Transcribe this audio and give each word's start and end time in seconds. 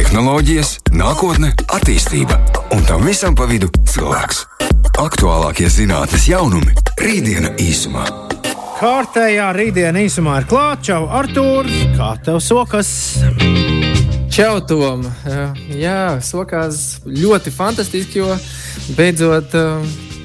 tehnoloģijas, 0.00 0.78
nākotne, 0.96 1.50
attīstība 1.76 2.38
un 2.72 2.84
tam 2.88 3.02
visam 3.04 3.34
pa 3.36 3.44
vidu 3.50 3.68
cilvēks. 3.90 4.38
Aktuālākie 5.00 5.68
zinātnīs 5.68 6.24
jaunumi- 6.30 6.72
rītdiena 7.04 7.50
īsumā. 7.60 8.06
Kārtējā 8.78 9.50
rītdiena 9.52 10.00
īsumā 10.00 10.38
ir 10.40 10.46
klāta. 10.48 10.82
Čau, 10.88 11.08
Artur! 11.08 11.68
Kā 11.98 12.14
tev 12.24 12.40
sokas? 12.40 13.18
Čau, 14.32 14.60
Tom! 14.64 15.04
Jā, 15.68 16.16
sokās 16.24 17.02
ļoti 17.04 17.52
fantastiski, 17.52 18.22
jo 18.22 18.38
beidzot 18.96 19.52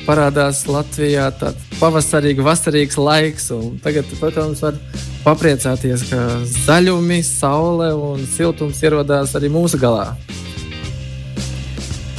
parādās 0.07 0.63
Latvijā 0.71 1.27
tāds 1.35 1.59
pavasarīgs, 1.81 2.47
vasarīgs 2.47 2.95
laiks. 2.97 3.51
Tagad, 3.83 4.05
protams, 4.21 4.63
var 4.63 4.79
papriecāties, 5.25 6.05
ka 6.11 6.21
zaļumi, 6.45 7.19
saule 7.25 7.89
un 7.97 8.25
siltums 8.29 8.81
ierodās 8.85 9.33
arī 9.37 9.49
mūsu 9.53 9.79
galā. 9.81 10.13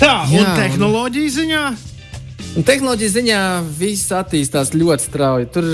Tā, 0.00 0.26
un 0.28 0.42
Jā, 0.42 0.54
tehnoloģija 0.58 1.34
ziņā? 1.38 1.64
Un 2.56 2.64
tehnoloģija 2.66 3.14
ziņā 3.14 3.42
viss 3.78 4.12
attīstās 4.12 4.74
ļoti 4.74 5.06
strauji. 5.06 5.48
Tur, 5.54 5.68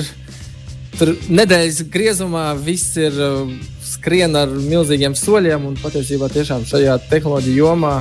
tur 0.98 1.14
nedēļas 1.30 1.80
griezumā 1.92 2.50
viss 2.58 2.98
ir 3.00 3.16
skrien 3.86 4.36
ar 4.38 4.52
milzīgiem 4.52 5.16
soļiem, 5.18 5.66
un 5.70 5.78
patiesībā 5.80 6.28
tiešām 6.32 6.66
šajā 6.68 6.98
tehnoloģiju 7.08 7.64
jomā, 7.64 7.96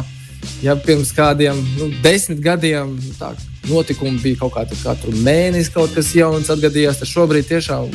ja 0.66 0.76
pirms 0.76 1.14
kādiem 1.16 1.58
nu, 1.78 1.90
desmit 2.04 2.42
gadiem 2.44 2.98
tā, 3.20 3.32
notikumi 3.70 4.20
bija 4.24 4.42
kaut 4.44 4.56
kādā 4.58 4.78
katru 4.84 5.14
mēnesi, 5.24 5.74
kaut 5.74 5.94
kas 5.96 6.14
jauns 6.18 6.52
atgadījās. 6.54 7.02
Tad 7.02 7.12
šobrīd 7.12 7.50
tiešām 7.50 7.90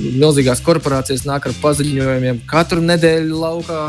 milzīgās 0.00 0.62
korporācijas 0.64 1.26
nāk 1.28 1.48
ar 1.50 1.56
paziņojumiem 1.62 2.42
katru 2.50 2.82
nedēļu 2.84 3.40
laukā, 3.40 3.82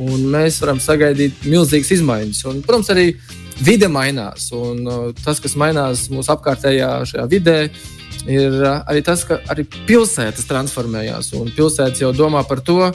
mēs 0.00 0.60
varam 0.62 0.80
sagaidīt 0.80 1.46
milzīgas 1.48 1.94
izmaiņas. 1.98 2.42
Un, 2.50 2.60
protams, 2.66 2.90
arī 2.92 3.06
vide 3.60 3.88
mainās, 3.92 4.50
un 4.56 4.84
uh, 4.86 5.00
tas, 5.24 5.40
kas 5.42 5.56
mainās 5.60 6.06
mūsu 6.12 6.32
apkārtējā 6.34 6.90
vidē, 7.30 7.58
ir 8.28 8.60
uh, 8.62 8.80
arī 8.88 9.02
tas, 9.04 9.24
ka 9.28 9.40
arī 9.52 9.66
pilsētas 9.88 10.48
transformējās, 10.48 11.34
pilsētas 11.56 12.04
jau 12.04 12.12
domā 12.16 12.44
par 12.48 12.62
to, 12.64 12.92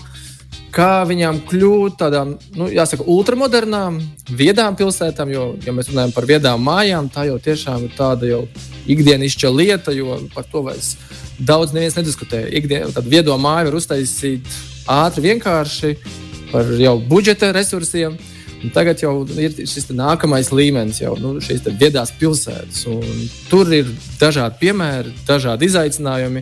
kā 0.75 1.05
viņām 1.08 1.44
kļūt 1.50 2.00
tādām, 2.00 2.36
nu, 2.58 2.67
jāsaka, 2.72 3.05
ultramodernām, 3.11 4.00
viedām 4.36 4.75
pilsētām. 4.75 5.31
Jo, 5.31 5.45
ja 5.64 5.73
mēs 5.75 5.92
runājam 5.92 6.16
par 6.16 6.27
viedām 6.27 6.66
mājām, 6.67 7.08
tā 7.14 7.27
jau 7.30 7.38
tiešām 7.39 7.88
ir 7.88 7.94
tāda 7.95 8.27
jau 8.27 8.42
ikdienišķa 8.92 9.52
lieta, 9.55 9.95
jo 9.95 10.20
par 10.36 10.48
to 10.52 10.66
vairs 10.66 10.95
daudz 11.39 11.73
neviens 11.75 11.97
nediskutē. 11.97 12.45
Ikdien, 12.59 12.94
tad 12.95 13.08
viedo 13.09 13.36
māju 13.41 13.69
var 13.69 13.80
uztaisīt 13.80 14.47
ātri, 14.91 15.31
vienkārši 15.31 15.95
par 16.52 16.72
jau 16.80 16.95
budžeta 17.09 17.52
resursiem. 17.55 18.17
Un 18.66 18.72
tagad 18.73 19.02
jau 19.03 19.11
ir 19.38 19.53
šis 19.69 19.92
nākamais 19.94 20.50
līmenis, 20.55 21.02
jau 21.03 21.14
nu, 21.22 21.36
šīs 21.44 21.67
viedās 21.77 22.14
pilsētas. 22.17 22.86
Tur 23.52 23.69
ir 23.75 23.92
dažādi 24.17 24.58
piemēri, 24.64 25.14
dažādi 25.27 25.69
izaicinājumi. 25.69 26.42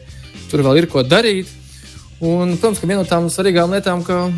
Tur 0.51 0.63
vēl 0.63 0.83
ir 0.83 0.87
ko 0.91 1.03
darīt. 1.03 1.49
Un, 2.23 2.53
protams, 2.55 2.79
ka 2.79 2.87
viena 2.87 3.01
no 3.01 3.09
tām 3.09 3.27
svarīgām 3.33 3.73
lietām, 3.75 4.05
ka 4.07 4.29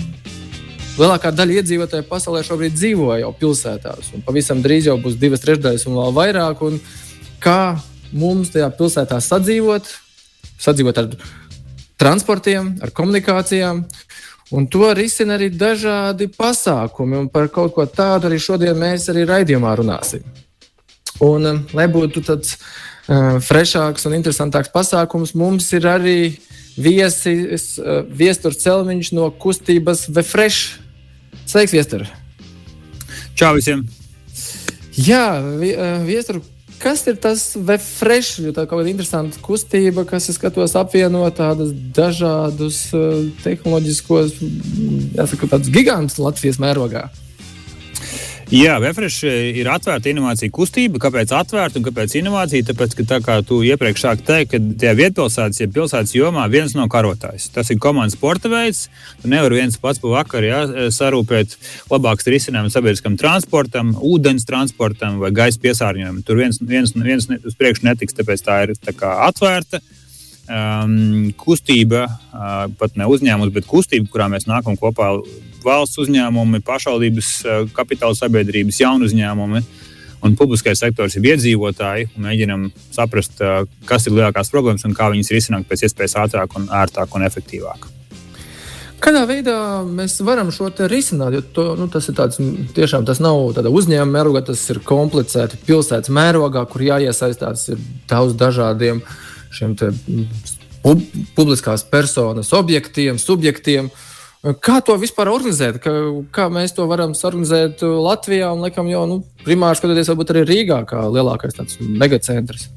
lielākā 0.97 1.29
daļa 1.35 1.59
iedzīvotāju 1.59 2.07
pasaulē 2.09 2.41
šobrīd 2.47 2.73
dzīvo 2.73 3.11
jau 3.19 3.29
pilsētās. 3.37 4.15
Pavisam 4.25 4.63
drīz 4.65 4.89
jau 4.89 4.95
būs 5.01 5.19
divas 5.21 5.43
trešdaļas 5.43 5.85
un 5.85 5.99
vēl 5.99 6.15
vairāk. 6.15 6.63
Un 6.65 6.79
kā 7.43 7.75
mums 8.15 8.49
tajā 8.55 8.71
pilsētā 8.79 9.19
sadzīvot, 9.21 9.91
sadzīvot 10.61 11.01
ar 11.01 11.11
transportiem, 11.99 12.75
ar 12.83 12.93
komunikācijām. 12.95 13.83
Un 14.53 14.67
to 14.69 14.91
risina 14.93 15.39
arī 15.39 15.49
dažādi 15.49 16.27
pasākumi, 16.29 17.17
un 17.17 17.29
par 17.33 17.49
kaut 17.53 17.73
ko 17.73 17.85
tādu 17.89 18.29
arī 18.29 18.37
šodien 18.39 18.77
mēs 18.77 19.09
arī 19.09 19.25
raidījumā 19.25 19.71
runāsim. 19.79 20.21
Un, 21.23 21.47
um, 21.47 21.61
lai 21.73 21.87
būtu 21.89 22.21
tāds 22.27 22.57
uh, 22.57 23.39
frešāks 23.41 24.05
un 24.05 24.17
interesantāks 24.17 24.69
pasākums, 24.73 25.33
mums 25.33 25.71
ir 25.73 25.87
arī 25.89 26.19
viesis, 26.77 27.71
uh, 27.79 28.03
viesturs 28.05 28.61
Celmiņš 28.61 29.13
no 29.15 29.31
kustības 29.31 30.05
Vefresh. 30.13 30.75
Sveiks, 31.47 31.73
viestur! 31.73 32.05
Čau 33.39 33.55
visiem! 33.57 33.85
Jā, 34.95 35.39
uh, 35.41 36.03
viestur, 36.05 36.43
kas 36.81 37.05
ir 37.09 37.19
tas 37.21 37.43
Vefresh? 37.55 38.39
Jo 38.45 38.53
tā 38.55 38.65
kaut 38.65 38.81
kāda 38.81 38.91
interesanta 38.91 39.41
kustība, 39.43 40.05
kas, 40.07 40.29
es 40.31 40.39
skatos, 40.39 40.75
apvieno 40.79 41.25
tādus 41.35 41.73
dažādus 41.95 42.81
uh, 42.95 43.25
tehnoloģiskos, 43.43 44.39
jāsaka, 45.17 45.51
tādus 45.55 45.73
gigantus 45.73 46.21
Latvijas 46.21 46.61
mērogā. 46.61 47.07
Jā, 48.53 48.75
Refresh 48.77 49.25
ir 49.25 49.65
atvērta 49.73 50.11
inovācija 50.11 50.53
kustība. 50.53 50.99
Kāpēc 51.01 51.31
atvērta 51.33 51.79
un 51.79 51.85
kāpēc 51.87 52.13
inovācija? 52.19 52.67
Tāpēc, 52.67 52.91
ka 52.99 53.05
tā 53.09 53.17
kā 53.25 53.37
tu 53.47 53.63
iepriekš 53.65 54.03
sāki 54.03 54.25
teikt, 54.27 54.51
ka 54.51 54.59
tajā 54.83 54.91
vietpilsētas, 54.99 55.61
ja 55.63 55.67
pilsētas 55.73 56.13
jomā 56.13 56.43
viens 56.53 56.75
no 56.77 56.85
karotājs. 56.91 57.47
Tas 57.55 57.71
ir 57.73 57.79
komandas 57.81 58.13
sporta 58.13 58.51
veids. 58.51 58.83
Tu 59.23 59.31
nevari 59.33 59.63
viens 59.63 59.79
pats 59.81 60.01
pa 60.03 60.11
vakaru 60.13 60.51
jā, 60.51 60.59
sarūpēt 60.93 61.57
labāks 61.89 62.29
risinājums 62.29 62.77
sabiedriskam 62.77 63.17
transportam, 63.17 63.95
ūdens 63.97 64.45
transportam 64.45 65.17
vai 65.23 65.33
gaisa 65.33 65.63
piesārņojumam. 65.65 66.21
Tur 66.27 66.43
viens, 66.43 66.61
viens, 66.61 66.93
viens 66.93 67.25
uz 67.41 67.57
priekšu 67.57 67.89
netiks, 67.89 68.13
tāpēc 68.13 68.45
tā 68.45 68.59
ir 68.67 68.75
tā 68.77 68.93
kā 68.93 69.15
atvērta 69.25 69.81
um, 70.45 71.33
kustība, 71.41 72.05
uh, 72.13 72.69
pat 72.77 72.93
ne 72.93 73.09
uzņēmums, 73.09 73.57
bet 73.57 73.65
kustība, 73.73 74.11
kurā 74.13 74.29
mēs 74.29 74.45
nākam 74.45 74.77
kopā 74.77 75.15
valsts 75.65 75.99
uzņēmumi, 76.03 76.61
pašvaldības 76.65 77.31
uh, 77.43 77.65
kapitāla 77.75 78.17
sabiedrības, 78.17 78.79
jaunu 78.83 79.09
uzņēmumi. 79.09 79.63
Un 80.25 80.33
publiskais 80.39 80.79
sektors 80.81 81.17
ir 81.19 81.27
iedzīvotāji, 81.33 82.07
mēģinām 82.21 82.69
saprast, 82.95 83.41
uh, 83.43 83.67
kas 83.89 84.07
ir 84.07 84.15
lielākās 84.15 84.49
problēmas 84.53 84.87
un 84.87 84.95
kā 84.97 85.11
viņas 85.13 85.33
risināt 85.35 85.67
pēc 85.69 85.85
iespējas 85.89 86.17
ātrāk, 86.23 86.55
un 86.57 86.69
ērtāk 86.73 87.13
un 87.17 87.27
efektīvāk. 87.27 87.91
Kādā 89.03 89.25
veidā 89.29 89.59
mēs 89.85 90.15
varam 90.25 90.49
šo 90.55 90.71
risināt? 90.89 91.35
Jo 91.35 91.43
to, 91.53 91.65
nu, 91.77 91.89
tas 91.91 92.07
ir 92.09 92.15
tāds, 92.17 92.39
tiešām 92.73 93.05
tas 93.05 93.19
nav 93.21 93.51
uzņēmuma 93.51 94.15
mērogā, 94.15 94.41
tas 94.47 94.63
ir 94.73 94.79
komplicēti 94.87 95.59
pilsētas 95.67 96.09
mērogā, 96.15 96.63
kur 96.71 96.87
jāiesaistās 96.87 97.67
daudz 98.09 98.33
dažādiem 98.39 99.03
uh, 99.03 99.15
šiem 99.55 99.75
pub, 100.83 101.01
publiskās 101.35 101.85
personas 101.89 102.53
objektiem, 102.53 103.19
subjektiem. 103.21 103.89
Kā 104.61 104.77
to 104.85 104.93
vispār 105.01 105.31
organizēt? 105.31 105.79
Kā, 105.81 105.91
kā 106.35 106.47
mēs 106.53 106.75
to 106.77 106.85
varam 106.89 107.15
organizēt 107.17 107.81
Latvijā 107.81 108.51
un, 108.53 108.61
laikam, 108.61 108.89
jau 108.91 109.05
nu, 109.09 109.19
primāri 109.45 109.79
skatoties, 109.79 110.11
varbūt 110.11 110.35
arī 110.35 110.43
Rīgā, 110.51 110.83
kā 110.89 111.07
lielākais 111.09 111.57
megacentrs? 111.81 112.67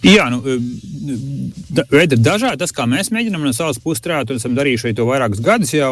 Jā, 0.00 0.30
nu, 0.32 0.38
veidi 1.92 2.16
ir 2.16 2.22
dažādi. 2.24 2.56
Tas, 2.62 2.72
kā 2.72 2.86
mēs 2.88 3.10
mēģinām 3.12 3.42
no 3.44 3.52
savas 3.52 3.76
puses 3.82 4.00
strādāt, 4.00 4.32
un 4.32 4.40
esam 4.40 4.54
darījuši 4.56 4.94
to 4.96 5.04
vairākus 5.04 5.42
gadus, 5.44 5.74
jau 5.74 5.90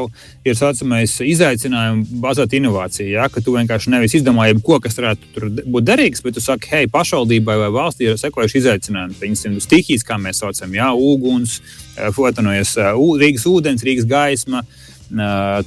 ir 0.49 0.57
saucamais 0.57 1.19
izaicinājums, 1.27 2.15
bazēta 2.23 2.57
inovācija. 2.57 3.09
Ja, 3.13 3.29
ka 3.33 3.43
tu 3.45 3.53
vienkārši 3.59 3.93
nevis 3.93 4.17
izdomā 4.17 4.49
jebko, 4.49 4.81
kas 4.85 4.97
varētu 4.97 5.53
būt 5.69 5.89
derīgs, 5.91 6.25
bet 6.25 6.39
tu 6.39 6.45
saki, 6.45 6.73
hei, 6.73 6.89
pašvaldībai 6.93 7.59
vai 7.67 7.71
valstī 7.75 8.09
ir 8.09 8.17
sekojuši 8.21 8.63
izaicinājumi. 8.63 9.19
Piemēram, 9.21 9.61
stihijas, 9.65 10.07
kā 10.09 10.17
mēs 10.23 10.41
saucam, 10.41 10.73
jā, 10.81 10.89
uguns, 10.97 11.61
eh, 11.99 12.09
fotanojas 12.17 12.79
eh, 12.81 12.95
Rīgas 13.21 13.45
ūdens, 13.51 13.85
Rīgas 13.85 14.09
gaisma 14.09 14.65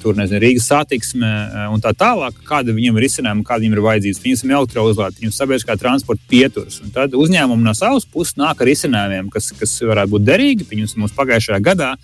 tur 0.01 0.17
nezinu, 0.17 0.39
Rīgas 0.43 0.67
satiksme 0.69 1.29
un 1.73 1.81
tā 1.83 1.93
tālāk, 1.97 2.41
kāda 2.47 2.75
viņiem 2.75 2.97
ir 2.99 3.07
izcinājuma, 3.07 3.45
kāda 3.47 3.63
viņiem 3.63 3.77
ir 3.77 3.83
vajadzības. 3.85 4.23
Viņiem 4.23 4.51
ir 4.51 4.57
elektrouzlāde, 4.59 5.17
viņiem 5.19 5.33
ir 5.33 5.37
sabiedriskā 5.37 5.77
transporta 5.81 6.27
pieturas. 6.29 6.81
Un 6.83 6.93
tad 6.93 7.15
uzņēmumi 7.17 7.65
no 7.65 7.73
savas 7.77 8.05
puses 8.05 8.37
nāk 8.39 8.61
ar 8.61 8.73
izcinājumiem, 8.73 9.31
kas, 9.33 9.51
kas 9.57 9.77
varētu 9.81 10.15
būt 10.15 10.27
derīgi. 10.27 10.67
Viņus 10.71 10.97
mums 11.01 11.15
pagājušajā 11.17 11.61
gadā 11.65 11.95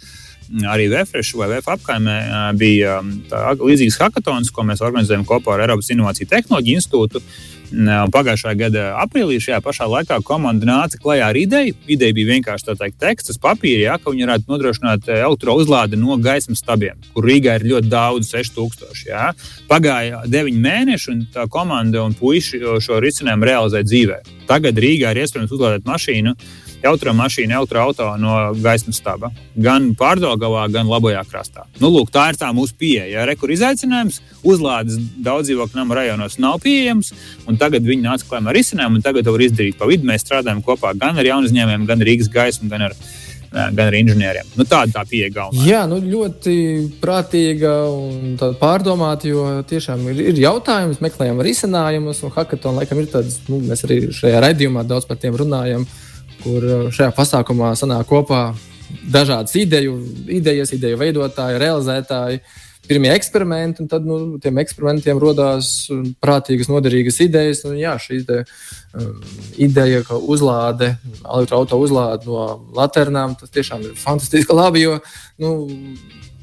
arī 0.71 0.87
Vēfresh 0.91 1.35
vai 1.37 1.49
VF 1.51 1.73
apkaimē 1.75 2.17
bija 2.57 3.01
līdzīgs 3.59 3.99
hackathons, 3.99 4.51
ko 4.55 4.63
mēs 4.67 4.83
organizējam 4.85 5.25
kopā 5.27 5.55
ar 5.55 5.65
Eiropas 5.65 5.91
Innovāciju 5.93 6.29
tehnoloģiju 6.31 6.81
institūtu. 6.81 7.23
Pagājušā 7.71 8.53
gada 8.57 8.83
aprīlī 9.01 9.39
šajā 9.43 9.59
pašā 9.63 9.87
laikā 9.91 10.19
komanda 10.25 10.67
nāca 10.67 10.99
klajā 11.01 11.29
ar 11.31 11.39
ideju. 11.39 11.75
Ideja 11.87 12.15
bija 12.15 12.31
vienkārši 12.35 12.67
tā 12.69 12.75
teikt, 12.79 12.99
teksts 13.01 13.33
uz 13.35 13.39
papīra, 13.43 13.81
ja, 13.83 13.97
ka 13.99 14.13
viņi 14.13 14.27
varētu 14.27 14.51
nodrošināt 14.53 15.09
elektrouzlādi 15.17 15.99
no 15.99 16.15
gaismas 16.21 16.63
stabiem, 16.63 16.99
kur 17.13 17.27
Rīgā 17.27 17.57
ir 17.59 17.67
ļoti 17.73 17.91
daudz, 17.91 18.31
6000. 18.31 19.03
Ja. 19.09 19.31
Pagāja 19.67 20.23
9 20.27 20.61
mēneši, 20.63 21.11
un 21.11 21.25
tā 21.33 21.47
komanda 21.51 22.05
un 22.05 22.15
puiši 22.17 22.61
šo 22.83 23.01
risinājumu 23.03 23.51
realizēja 23.51 23.89
dzīvē. 23.89 24.21
Tagad 24.47 24.79
Rīgā 24.79 25.11
ir 25.11 25.25
iespējams 25.25 25.51
uzlādēt 25.57 25.87
mašīnu 25.87 26.35
elektromašīnu, 26.85 27.55
elektroautorātu 27.57 28.21
no 28.21 28.35
gaismas 28.61 28.99
staba. 29.01 29.31
Gan 29.55 29.91
pārdagavā, 29.97 30.67
gan 30.73 30.89
labajā 30.89 31.23
krastā. 31.29 31.65
Nu, 31.81 31.91
lūk, 31.93 32.11
tā 32.13 32.29
ir 32.31 32.39
tā 32.39 32.51
mūsu 32.55 32.77
pieeja. 32.79 33.07
Ja 33.11 33.27
rekur 33.29 33.53
izaicinājums, 33.53 34.19
uzlādes 34.45 34.99
daudz 35.23 35.49
dzīvokļu 35.49 35.81
namu 35.81 35.97
rajonos 35.97 36.39
nav 36.41 36.59
pieejams, 36.63 37.13
un 37.47 37.59
tagad 37.59 37.85
viņi 37.87 38.05
nāca 38.05 38.27
klājā 38.29 38.51
ar 38.51 38.61
izcinājumu, 38.61 38.99
un 38.99 39.05
tagad 39.05 39.27
to 39.27 39.35
var 39.35 39.45
izdarīt 39.47 39.79
pa 39.79 39.89
vidu. 39.89 40.07
Mēs 40.07 40.25
strādājam 40.25 40.63
kopā 40.65 40.93
gan 40.97 41.17
ar 41.17 41.31
jaunu 41.31 41.49
uzņēmējiem, 41.49 41.87
gan 41.89 42.05
Rīgas 42.07 42.31
gaismu, 42.33 42.69
gan 42.71 42.89
ar 42.89 42.99
gan 43.51 43.87
arī 43.87 44.01
inženieriem. 44.03 44.49
Nu, 44.57 44.65
tāda 44.67 44.99
tā 44.99 45.03
pieeja 45.07 45.29
galvenā. 45.33 45.63
Jā, 45.67 45.83
nu, 45.89 45.99
ļoti 46.03 46.55
prātīga 47.01 47.73
un 47.89 48.35
pārdomāta, 48.59 49.29
jo 49.29 49.45
tiešām 49.69 50.03
ir, 50.11 50.21
ir 50.33 50.41
jautājums, 50.43 51.01
meklējam 51.03 51.39
risinājumus, 51.45 52.23
un 52.27 52.33
hackathon 52.35 52.81
laikam 52.81 53.01
ir 53.01 53.09
tāds, 53.13 53.39
nu, 53.47 53.61
mēs 53.63 53.85
arī 53.87 54.01
šajā 54.15 54.43
raidījumā 54.43 54.83
daudz 54.87 55.07
par 55.09 55.19
tiem 55.21 55.37
runājam, 55.39 55.87
kur 56.43 56.91
šajā 56.93 57.11
pasākumā 57.17 57.73
sanāk 57.79 58.07
kopā 58.09 58.41
dažādas 59.11 59.55
ideju, 59.59 59.97
idejas, 60.31 60.71
ideju 60.75 60.99
veidotāji, 61.01 61.59
realizētāji. 61.63 62.41
Uh, 62.41 62.63
pirmie 62.87 63.11
eksperimenti, 63.11 63.81
un 63.81 63.89
tad 63.91 64.05
nu, 64.07 64.17
tiem 64.41 64.59
eksperimentiem 64.61 65.19
radās 65.21 65.71
prātīgas, 66.23 66.69
noderīgas 66.71 67.19
idejas. 67.25 67.63
Un, 67.67 67.75
jā, 67.79 67.95
šī 68.01 68.21
te, 68.27 68.41
um, 68.95 69.17
ideja, 69.67 70.03
ka 70.07 70.17
uzlāde, 70.17 70.93
elektroautorāta 71.19 71.81
uzlāde 71.83 72.29
no 72.29 72.47
laternām, 72.77 73.35
tas 73.39 73.51
tiešām 73.53 73.83
ir 73.89 73.99
fantastiski 73.99 74.55
labi. 74.55 74.85
Jo, 74.85 74.97
nu, 75.43 75.53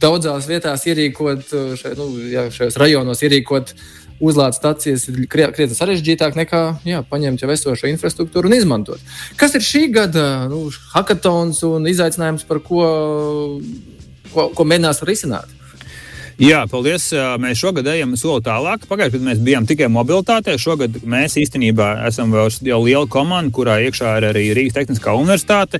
daudzās 0.02 0.49
vietās 0.50 0.85
ierīkot, 0.91 1.55
šeit, 1.81 1.96
nu, 2.00 2.11
jā, 2.32 2.49
šajos 2.52 2.79
rajonos 2.81 3.25
ierīkot 3.25 3.75
uzlādes 4.23 4.61
stācijas 4.61 5.09
ir 5.11 5.25
krietni 5.31 5.75
sarežģītāk 5.75 6.37
nekā 6.39 6.63
jā, 6.87 7.03
paņemt 7.11 7.43
jau 7.43 7.51
esošo 7.55 7.91
infrastruktūru 7.91 8.51
un 8.51 8.57
izmantot. 8.59 9.03
Kas 9.41 9.57
ir 9.59 9.65
šī 9.65 9.87
gada 9.95 10.47
nu, 10.51 10.67
hackathons 10.95 11.63
un 11.69 11.89
izaicinājums, 11.91 12.47
par 12.49 12.63
ko, 12.65 12.87
ko, 14.33 14.49
ko 14.55 14.69
mēģināsim 14.71 15.11
risināt? 15.11 15.61
Jā, 16.35 16.65
paldies. 16.67 17.13
Mēs 17.39 17.61
šogad 17.61 17.87
ejam 17.93 18.17
soli 18.19 18.43
tālāk. 18.43 18.89
Pagājušajā 18.91 19.21
gadā 19.21 19.29
mēs 19.29 19.43
bijām 19.47 19.69
tikai 19.71 19.87
mobilitātē. 19.93 20.57
Šogad 20.59 20.97
mēs 21.07 21.37
īstenībā 21.39 22.09
esam 22.09 22.35
jau 22.35 22.81
liela 22.83 23.07
komanda, 23.07 23.55
kurā 23.55 23.79
iekšā 23.87 24.17
ir 24.19 24.27
arī 24.33 24.49
Rīgas 24.59 24.75
Tehniskā 24.75 25.15
universitāte. 25.15 25.79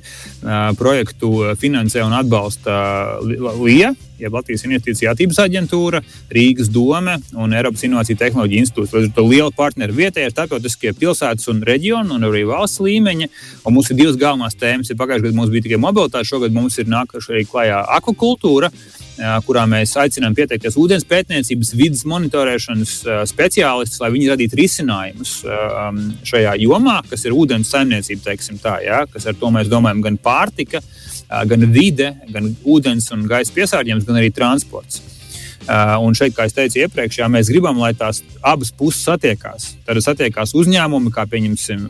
Projektu 0.79 1.51
finansē 1.59 2.05
un 2.07 2.15
atbalsta 2.15 3.19
LIE, 3.25 3.91
jeb 4.15 4.31
Latvijas 4.31 4.63
Investīcija 4.63 5.11
attīstības 5.11 5.41
aģentūra, 5.43 5.99
Rīgas 6.31 6.71
doma 6.71 7.17
un 7.35 7.51
Eiropas 7.51 7.83
Innovāciju 7.83 8.21
tehnoloģiju 8.23 8.63
institūts. 8.63 8.95
Līdz 8.95 9.11
ar 9.11 9.15
to 9.17 9.27
liela 9.27 9.51
partneri 9.51 9.97
vietējie 9.97 10.31
starptautiskie 10.31 10.95
pilsētas 10.95 11.51
un 11.51 11.59
reģionu 11.67 12.15
un 12.15 12.29
arī 12.29 12.45
valsts 12.47 12.79
līmeņa. 12.79 13.27
Un 13.67 13.75
mums 13.75 13.91
ir 13.91 13.99
divas 13.99 14.15
galvenās 14.15 14.55
tēmas. 14.55 14.95
Pagājušajā 14.95 15.27
gadā 15.27 15.35
mums 15.35 15.51
bija 15.51 15.67
tikai 15.67 15.83
mobilitāte, 15.83 16.31
šogad 16.31 16.55
mums 16.55 16.79
ir 16.79 16.87
nākuši 16.87 17.35
arī 17.35 17.43
klajā 17.51 17.83
akvakultūra 17.99 18.71
kurā 19.45 19.63
mēs 19.69 19.95
aicinām 19.99 20.35
pieteikties 20.35 20.75
ūdens 20.79 21.05
pētniecības, 21.07 21.73
vidas 21.79 22.03
monitorēšanas 22.09 22.93
speciālistus, 23.31 24.01
lai 24.03 24.11
viņi 24.15 24.29
radītu 24.33 24.59
risinājumus 24.59 25.33
šajā 26.27 26.55
jomā, 26.65 26.99
kas 27.09 27.25
ir 27.25 27.35
ūdens 27.35 27.71
saimniecība, 27.71 28.25
teiksim 28.29 28.59
tā, 28.61 28.77
ja, 28.85 29.05
kas 29.11 29.27
ar 29.31 29.39
to 29.39 29.51
mēs 29.55 29.71
domājam 29.71 30.03
gan 30.05 30.19
pārtika, 30.19 30.83
gan 31.49 31.67
vide, 31.71 32.11
gan 32.29 32.51
ūdens 32.67 33.07
un 33.15 33.23
gaisa 33.29 33.55
piesārņojums, 33.55 34.07
gan 34.07 34.19
arī 34.21 34.31
transports. 34.35 35.01
Un 35.65 36.13
šeit, 36.13 36.35
kā 36.35 36.45
jau 36.45 36.53
teicu 36.59 36.83
iepriekš, 36.83 37.23
jā, 37.23 37.27
mēs 37.31 37.49
gribam, 37.49 37.79
lai 37.81 37.95
tās 37.97 38.19
abas 38.45 38.69
puses 38.75 39.01
satiekās. 39.07 39.71
Tad 39.87 39.97
satiekās 40.03 40.53
uzņēmumi, 40.53 41.09
kā 41.15 41.25
pieņemsim. 41.31 41.87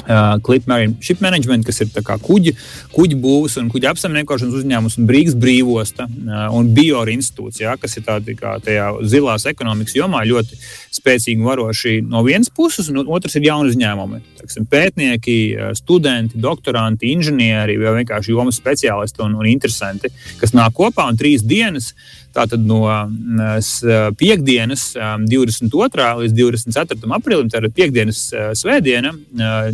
Uh, 0.00 0.38
Clip 0.42 0.66
Marine 0.66 0.96
Ship 1.04 1.20
Management, 1.20 1.66
kas 1.68 1.82
ir 1.84 1.90
kuģi, 1.92 2.54
kuģi 2.94 3.16
būvs 3.20 3.58
un 3.60 3.68
kuģi 3.70 3.88
apsaimniekošanas 3.90 4.56
uzņēmums, 4.62 4.96
un 4.98 5.08
Brīgas 5.08 5.36
brīvosta 5.38 6.06
uh, 6.08 6.46
un 6.56 6.70
Biora 6.74 7.12
institūts, 7.12 7.60
ja, 7.60 7.76
kas 7.80 7.98
ir 7.98 8.06
tādi 8.06 8.34
kā 8.38 8.56
tajā 8.64 8.88
zilās 9.04 9.44
ekonomikas 9.50 9.98
jomā 9.98 10.22
ļoti 10.26 10.58
spēcīgi 10.96 11.44
varoši 11.44 11.98
no 12.06 12.24
vienas 12.26 12.48
puses, 12.50 12.88
un 12.90 13.04
otrs 13.04 13.36
ir 13.36 13.46
jauni 13.50 13.74
uzņēmumi. 13.74 14.22
Teksim, 14.40 14.66
pētnieki, 14.72 15.36
uh, 15.54 15.74
studenti, 15.78 16.40
doktoranti, 16.40 17.12
inženieri 17.12 17.76
vai 17.82 17.98
vienkārši 18.00 18.34
jomas 18.34 18.58
speciālisti 18.62 19.22
un, 19.26 19.36
un 19.36 19.52
interesanti, 19.52 20.10
kas 20.40 20.56
nāk 20.56 20.74
kopā 20.80 21.10
un 21.12 21.20
trīs 21.20 21.44
dienas. 21.44 21.92
Tātad 22.30 22.62
no 22.62 22.84
piekdienas, 24.18 24.92
22. 25.26 26.06
līdz 26.22 26.36
24. 26.38 27.10
aprīlim, 27.16 27.50
tātad 27.50 27.74
piekdienas 27.74 28.20
svētdiena, 28.60 29.10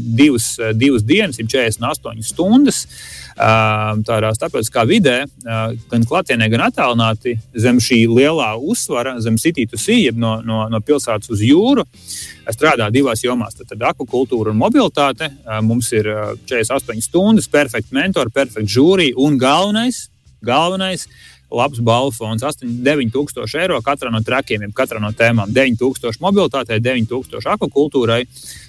divas, 0.01 0.55
divas 0.73 1.05
dienas, 1.05 1.37
ir 1.41 1.51
48 1.53 2.25
stundas. 2.25 2.87
Tādā 3.37 4.31
starptautiskā 4.33 4.87
vidē, 4.89 5.19
gan 5.45 6.07
klātienē, 6.09 6.49
gan 6.49 6.65
attālināti 6.71 7.35
zem 7.53 7.77
šī 7.85 8.07
lielā 8.09 8.55
uzsvara, 8.57 9.19
zem 9.21 9.37
City 9.37 9.67
to 9.69 9.77
Sea, 9.77 10.15
no, 10.17 10.39
no, 10.41 10.63
no 10.73 10.81
pilsētas 10.81 11.29
uz 11.37 11.45
jūru, 11.45 11.85
strādā 12.57 12.89
divās 12.95 13.21
jomās. 13.27 13.59
Tad, 13.59 13.69
tad 13.75 13.85
akvakultūra 13.93 14.55
un 14.55 14.63
mobilitāte. 14.65 15.29
Mums 15.61 15.93
ir 15.93 16.09
48 16.49 17.05
stundas, 17.05 17.53
perfekti 17.53 17.93
mentori, 18.01 18.33
perfekti 18.33 18.79
žūrija 18.79 19.21
un 19.21 19.37
galvenais. 19.37 20.07
galvenais 20.47 21.09
labs 21.51 21.81
balvu 21.81 22.11
fonds, 22.11 22.43
9,000 22.43 23.61
eiro 23.61 23.79
katrā 23.85 24.11
no 24.11 24.21
trakiem, 24.25 24.67
katrā 24.75 25.01
no 25.03 25.13
tēmām. 25.15 25.53
9,000 25.55 26.19
mobilitātei, 26.23 26.81
9,000 26.83 27.47
akvakultūrai, 27.55 28.25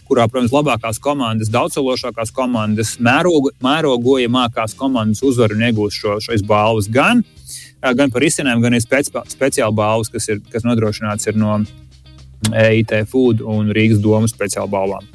kurā, 0.08 0.28
protams, 0.30 0.54
labākās 0.54 1.02
komandas, 1.02 1.52
daudzsološākās 1.54 2.32
komandas, 2.36 2.96
mērogu, 3.04 3.56
mērogojamākās 3.66 4.78
komandas 4.78 5.24
uzvar 5.26 5.56
un 5.58 5.66
iegūs 5.68 5.98
šo, 5.98 6.20
šos 6.24 6.46
balvas 6.48 6.90
gan, 6.92 7.26
gan 7.82 8.14
par 8.14 8.26
izcinājumu, 8.26 8.64
gan 8.64 8.78
arī 8.78 8.86
speci 8.86 9.26
speciāli 9.34 9.78
balvas, 9.78 10.14
kas, 10.14 10.30
ir, 10.30 10.42
kas 10.54 10.66
nodrošināts 10.68 11.32
ir 11.32 11.38
no 11.42 11.60
EIT 12.54 13.00
Food 13.10 13.42
un 13.42 13.74
Rīgas 13.74 14.04
domas 14.04 14.38
speciāli 14.38 14.70
balvām. 14.70 15.14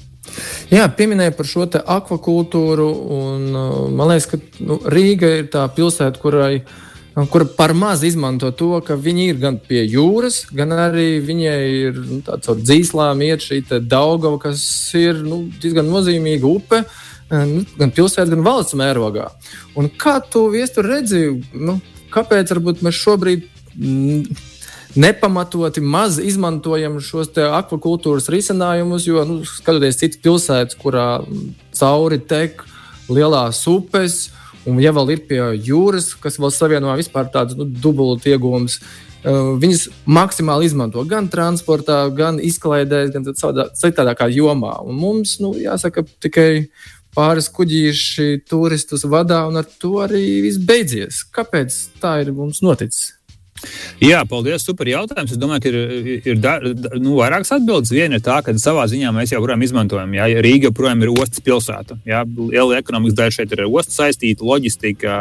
Jā, 0.72 0.86
pieminēja 0.96 1.32
par 1.36 1.46
šo 1.46 1.66
akvakultūru. 1.68 2.86
Un, 3.12 3.42
man 3.92 4.08
liekas, 4.08 4.30
ka 4.30 4.38
nu, 4.64 4.78
Rīga 4.88 5.28
ir 5.40 5.50
tā 5.52 5.66
pilsēta, 5.74 6.20
kurai 6.22 6.54
uh, 6.62 6.78
kur 7.30 7.44
par 7.56 7.74
maz 7.76 8.02
izmanto 8.08 8.50
to, 8.56 8.78
ka 8.84 8.96
viņi 8.96 9.26
ir 9.32 9.40
gan 9.40 9.58
pie 9.60 9.82
jūras, 9.84 10.46
gan 10.56 10.72
arī 10.72 11.20
viņai 11.20 11.56
ir 11.68 11.98
nu, 11.98 12.20
tāds 12.24 12.48
ar 12.48 12.60
dzīslām 12.60 13.20
iet 13.26 13.44
šī 13.44 13.60
Daugava, 13.84 14.38
kas 14.40 14.62
ir 14.96 15.20
nu, 15.26 15.42
diezgan 15.60 15.90
nozīmīga 15.92 16.48
upe. 16.48 16.82
Eh, 17.32 17.44
nu, 17.48 17.66
gan 17.76 17.92
pilsētā, 17.92 18.30
gan 18.32 18.44
valsts 18.44 18.76
mērogā. 18.80 19.28
Un 19.76 19.90
kā 19.92 20.18
tu 20.24 20.46
viestur 20.52 20.88
redzi, 20.88 21.42
nu, 21.52 21.78
kāpēc 22.12 22.52
mēs 22.80 22.98
šobrīd 23.04 23.44
mm, 23.76 24.42
nepamatoti 24.96 25.84
maz 25.84 26.18
izmantojam 26.20 27.00
šos 27.00 27.32
akvakultūras 27.36 28.28
risinājumus, 28.32 29.08
jo 29.08 29.24
nu, 29.28 29.40
skatoties 29.48 30.00
citas 30.00 30.20
pilsētas, 30.24 30.80
kurā 30.80 31.24
cauri 31.76 32.20
tek 32.20 32.64
lielās 33.12 33.66
upes, 33.68 34.28
uh, 34.28 34.41
Un, 34.68 34.78
ja 34.82 34.92
vēl 34.94 35.16
ir 35.16 35.24
pie 35.26 35.40
jūras, 35.66 36.12
kas 36.22 36.38
vēl 36.38 36.52
savieno 36.54 36.92
vispār 36.98 37.30
tādu 37.32 37.58
nu, 37.58 37.66
dubultu 37.66 38.30
iegūmus, 38.30 38.78
uh, 38.78 39.54
viņas 39.62 39.88
maksimāli 40.06 40.68
izmanto 40.70 41.02
gan 41.08 41.28
transportā, 41.30 42.04
gan 42.14 42.38
izklaidē, 42.42 43.04
gan 43.14 43.26
citādākā 43.26 44.30
jomā. 44.34 44.76
Un 44.86 44.98
mums, 44.98 45.38
nu, 45.42 45.54
jāsaka, 45.58 46.06
tikai 46.22 46.66
pāris 47.16 47.50
kuģīši 47.52 48.42
turistus 48.48 49.04
vadā, 49.04 49.42
un 49.48 49.60
ar 49.60 49.68
to 49.82 49.98
arī 50.04 50.42
viss 50.46 50.62
beidzies. 50.62 51.24
Kāpēc 51.34 51.76
tā 52.02 52.20
ir 52.22 52.32
mums 52.36 52.62
noticis? 52.64 53.12
Jā, 54.02 54.22
paldies. 54.26 54.64
Super 54.66 54.88
jautājums. 54.90 55.32
Es 55.34 55.38
domāju, 55.38 55.62
ka 55.62 55.70
ir, 55.70 56.22
ir 56.32 56.38
da, 56.42 56.56
nu, 56.98 57.14
vairākas 57.20 57.52
atbildes. 57.54 57.92
Viena 57.94 58.18
ir 58.18 58.24
tā, 58.24 58.40
ka 58.42 58.54
savā 58.58 58.88
ziņā 58.90 59.12
mēs 59.14 59.34
joprojām 59.34 59.62
izmantojam. 59.62 60.16
Jā, 60.16 60.26
Rīga 60.42 60.70
joprojām 60.70 61.04
ir 61.04 61.12
ostas 61.12 61.44
pilsēta. 61.44 61.98
Jā, 62.08 62.24
liela 62.26 62.80
ekonomikas 62.80 63.18
daļa 63.20 63.36
šeit 63.36 63.54
ir 63.54 63.64
ostas 63.68 64.00
saistīta, 64.00 64.46
loģistika, 64.48 65.18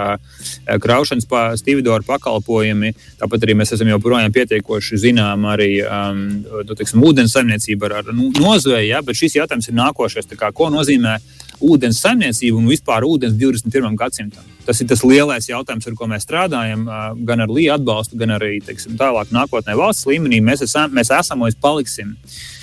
kraušanas 0.81 1.29
stīvidoru 1.61 2.07
pakalpojumi. 2.07 2.95
Tāpat 3.21 3.45
arī 3.45 3.57
mēs 3.61 3.75
esam 3.77 3.91
joprojām 3.93 4.33
pietiekoši 4.33 5.01
zinām 5.05 5.45
arī 5.51 5.75
um, 5.85 6.25
nu, 6.41 6.77
teiksim, 6.77 7.05
ūdens 7.05 7.37
saimniecību 7.37 7.89
ar, 7.89 7.99
ar 8.01 8.15
nu, 8.17 8.31
nozveju. 8.41 9.03
Bet 9.05 9.21
šis 9.21 9.37
jautājums 9.37 9.69
ir 9.69 9.77
nākošais. 9.77 10.31
Kā, 10.39 10.49
ko 10.55 10.71
nozīmē 10.73 11.19
ūdens 11.65 12.01
saimniecība 12.03 12.59
un 12.59 12.69
vispār 12.71 13.05
ūdens 13.07 13.37
21. 13.39 13.97
gadsimtam? 13.99 14.47
Tas 14.65 14.81
ir 14.81 14.89
tas 14.91 15.03
lielais 15.07 15.49
jautājums, 15.49 15.87
ar 15.87 15.97
ko 15.97 16.07
mēs 16.11 16.25
strādājam, 16.27 16.87
gan 17.27 17.43
ar 17.45 17.51
LIBE 17.51 17.75
atbalstu, 17.77 18.17
gan 18.21 18.35
arī 18.37 18.59
teiksim, 18.65 18.97
tālāk 18.99 19.33
nākotnē 19.33 19.77
valsts 19.77 20.09
līmenī. 20.09 20.41
Mēs 20.45 20.65
esam, 20.67 20.93
mēs 20.95 21.13
esam 21.17 21.45
un 21.45 21.61
paliksim. 21.61 22.15
Uh, 22.15 22.61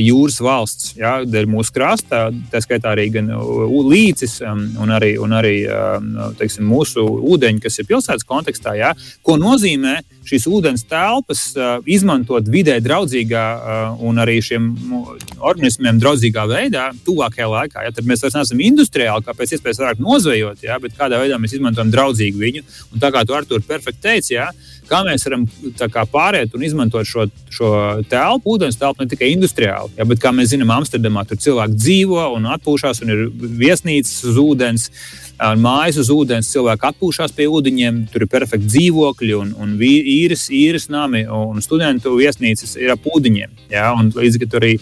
jūras 0.00 0.38
valsts, 0.40 0.94
ja, 0.96 1.18
ir 1.20 1.48
mūsu 1.50 1.74
krastā, 1.74 2.28
tā 2.48 2.60
skaitā 2.64 2.94
arī 2.94 3.08
līcis 3.12 4.38
um, 4.40 4.62
un 4.80 4.94
arī, 4.96 5.18
un 5.20 5.34
arī 5.36 5.66
teiksim, 6.38 6.64
mūsu 6.64 7.04
ūdeņi, 7.04 7.60
kas 7.60 7.78
ir 7.78 7.88
pilsētas 7.90 8.24
kontekstā. 8.24 8.76
Ja, 8.78 8.94
ko 9.22 9.36
nozīmē 9.36 9.98
šīs 10.28 10.46
ūdens 10.50 10.84
telpas 10.88 11.42
izmantot 11.88 12.48
vidē 12.52 12.78
draudzīgā 12.84 13.44
un 14.04 14.20
arī 14.22 14.38
šiem 14.44 14.70
organismiem 15.38 16.00
draudzīgā 16.02 16.46
veidā, 16.50 16.88
tuvākajā 17.06 17.48
laikā. 17.52 17.84
Ja, 17.86 17.94
tad 17.94 18.08
mēs 18.08 18.24
vairs 18.24 18.36
neesam 18.38 18.62
industriāli, 18.64 19.24
kā 19.26 19.34
pēc 19.36 19.56
iespējas 19.56 19.82
vairāk 19.82 20.02
nozvejot, 20.02 20.64
ja, 20.66 20.78
bet 20.82 20.96
kādā 20.98 21.20
veidā 21.22 21.38
mēs 21.40 21.56
izmantojam 21.58 21.92
draudzīgu 21.94 22.42
viņu. 22.42 22.64
Un 22.92 23.02
tā 23.02 23.12
kā 23.14 23.24
tu 23.26 23.36
ar 23.36 23.48
to 23.48 23.60
perfekti 23.64 24.04
teici, 24.08 24.34
ja, 24.36 24.48
kā 24.88 25.02
mēs 25.06 25.26
varam 25.28 25.44
kā, 25.78 26.04
pāriet 26.08 26.54
un 26.56 26.64
izmantot 26.66 27.08
šo, 27.08 27.28
šo 27.52 27.70
telpu, 28.10 28.56
ūdens 28.56 28.78
telpu 28.80 29.04
ne 29.04 29.10
tikai 29.10 29.30
industriāli, 29.34 29.94
ja, 29.98 30.06
bet 30.08 30.22
kā 30.22 30.32
mēs 30.34 30.52
zinām, 30.54 30.72
Amsterdamā 30.78 31.26
tur 31.28 31.40
cilvēki 31.44 31.78
dzīvo 31.78 32.28
un 32.36 32.48
atpūšas 32.54 33.04
un 33.04 33.14
ir 33.14 33.24
viesnīcas 33.64 34.20
uz 34.30 34.38
ūdens. 34.42 34.90
Mājas 35.38 35.98
uz 36.02 36.08
ūdens, 36.10 36.50
cilvēki 36.50 36.88
atpūšas 36.88 37.32
pie 37.36 37.46
ūdeņiem, 37.46 38.00
tur 38.12 38.24
ir 38.24 38.30
perfekti 38.30 38.66
dzīvokļi 38.72 39.34
un, 39.38 39.52
un 39.62 39.76
īres, 39.78 40.48
īres 40.50 40.88
nami 40.90 41.24
un 41.30 41.62
studentu 41.62 42.16
viesnīcas 42.18 42.74
ir 42.80 42.90
ap 42.94 43.06
ūdeņiem. 43.06 43.54
Ja? 43.70 43.92
Un, 43.94 44.10
līdz 44.14 44.40
ar 44.40 44.50
to 44.50 44.58
arī 44.58 44.72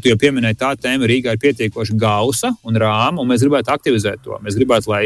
tu 0.00 0.12
jau 0.12 0.16
pieminēji, 0.22 0.58
tā 0.62 0.72
tēma 0.80 1.08
Rīgā 1.10 1.34
ir 1.36 1.42
pietiekoši 1.42 1.96
gausa 2.00 2.54
un 2.64 2.80
rāma, 2.80 3.20
un 3.20 3.28
mēs 3.28 3.44
gribētu 3.44 3.72
aktivizēt 3.74 4.24
to. 4.24 4.38
Mēs 4.44 4.56
gribētu, 4.56 4.92
lai 4.92 5.02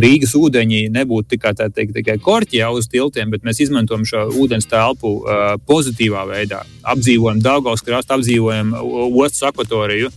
Rīgas 0.00 0.34
ūdeņi 0.38 0.86
nebūtu 0.94 1.34
tikai, 1.34 1.54
teikt, 1.60 1.94
tikai 1.98 2.18
korķi 2.22 2.62
jau 2.62 2.72
uz 2.78 2.88
tiltiem, 2.88 3.32
bet 3.34 3.44
mēs 3.44 3.60
izmantojam 3.66 4.08
šo 4.08 4.26
ūdens 4.40 4.68
telpu 4.70 5.18
pozitīvā 5.68 6.24
veidā. 6.32 6.64
Apdzīvojam 6.94 7.44
Daugaus 7.44 7.84
krastu, 7.84 8.16
apdzīvojam 8.16 8.72
ostas 9.12 9.50
akvatoriju 9.50 10.12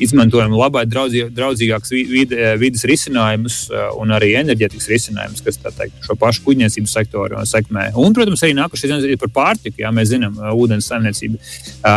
izmantojam 0.00 0.54
labai 0.56 0.86
draudzīgākus 0.88 1.92
eh, 1.94 2.54
vidas 2.60 2.86
risinājumus 2.88 3.58
eh, 3.70 3.86
un 4.00 4.14
arī 4.16 4.32
enerģētikas 4.40 4.88
risinājumus, 4.90 5.44
kas 5.44 5.60
teikt, 5.60 6.00
šo 6.06 6.16
pašu 6.20 6.44
kuģniecības 6.46 6.96
sektoru 6.96 7.44
sekmē. 7.48 7.90
Un, 8.00 8.14
protams, 8.16 8.44
arī 8.46 8.56
nākošais 8.58 9.06
ir 9.08 9.20
par 9.20 9.32
pārtiku. 9.36 9.82
Jā, 9.84 9.92
mēs 9.94 10.12
zinām, 10.14 10.36
ka 10.38 10.54
ūdens 10.56 10.88
saimniecība 10.90 11.38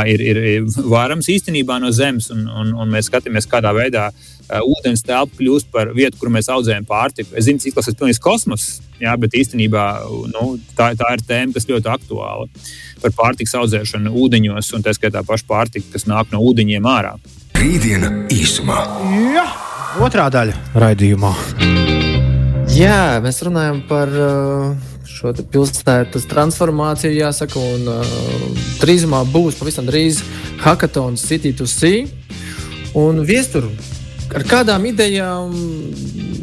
ir, 0.09 0.23
ir 0.23 0.63
vārams 0.91 1.29
īstenībā 1.31 1.79
no 1.81 1.91
zemes, 1.95 2.29
un, 2.33 2.45
un, 2.47 2.73
un 2.83 2.93
mēs 2.93 3.09
skatāmies, 3.11 3.49
kādā 3.49 3.73
veidā 3.75 4.09
ūdens 4.53 5.05
telpa 5.07 5.37
kļūst 5.39 5.69
par 5.73 5.93
vietu, 5.95 6.19
kur 6.19 6.31
mēs 6.33 6.49
audzējam 6.51 6.85
pārtiku. 6.87 7.31
Es 7.39 7.47
zinu, 7.47 7.61
cik 7.63 7.77
tas 7.77 7.87
ir 7.89 7.97
pilnīgs 7.99 8.21
kosmos, 8.23 8.67
jā, 9.01 9.13
bet 9.19 9.37
īstenībā 9.39 9.85
nu, 10.33 10.57
tā, 10.77 10.91
tā 10.99 11.13
ir 11.15 11.23
tēma, 11.27 11.55
kas 11.55 11.69
ļoti 11.69 11.91
aktuāla 11.93 12.49
par 13.03 13.15
pārtikas 13.17 13.55
audzēšanu 13.59 14.13
ūdeņos, 14.23 14.73
un 14.77 14.83
tā 14.85 14.93
skaitā 14.95 15.23
pašu 15.27 15.47
pārtiku, 15.49 15.89
kas 15.95 16.07
nāk 16.09 16.31
no 16.31 16.43
ūdeņiem 16.43 16.87
ārā. 16.87 17.15
Rītdiena 17.63 18.09
īsumā. 18.27 18.75
Jā, 19.31 19.43
otrā 20.03 20.25
daļa 20.33 20.81
raidījumā. 20.83 21.29
Jā, 22.75 23.21
mēs 23.23 23.39
runājam 23.47 23.79
par 23.87 24.11
uh, 24.11 24.73
šo 25.07 25.31
pilsētas 25.37 26.27
transformāciju, 26.27 27.13
jāsaka, 27.21 27.63
un 27.63 27.87
uh, 27.87 28.11
drīzumā 28.81 29.21
būs 29.31 29.61
pavisam 29.61 29.87
drīz 29.87 30.19
hackathons 30.65 31.23
City 31.23 31.53
to 31.55 31.63
Sea. 31.63 32.03
Un 32.99 33.23
viestur 33.23 33.71
ar 34.35 34.43
kādām 34.43 34.91
idejām 34.91 35.55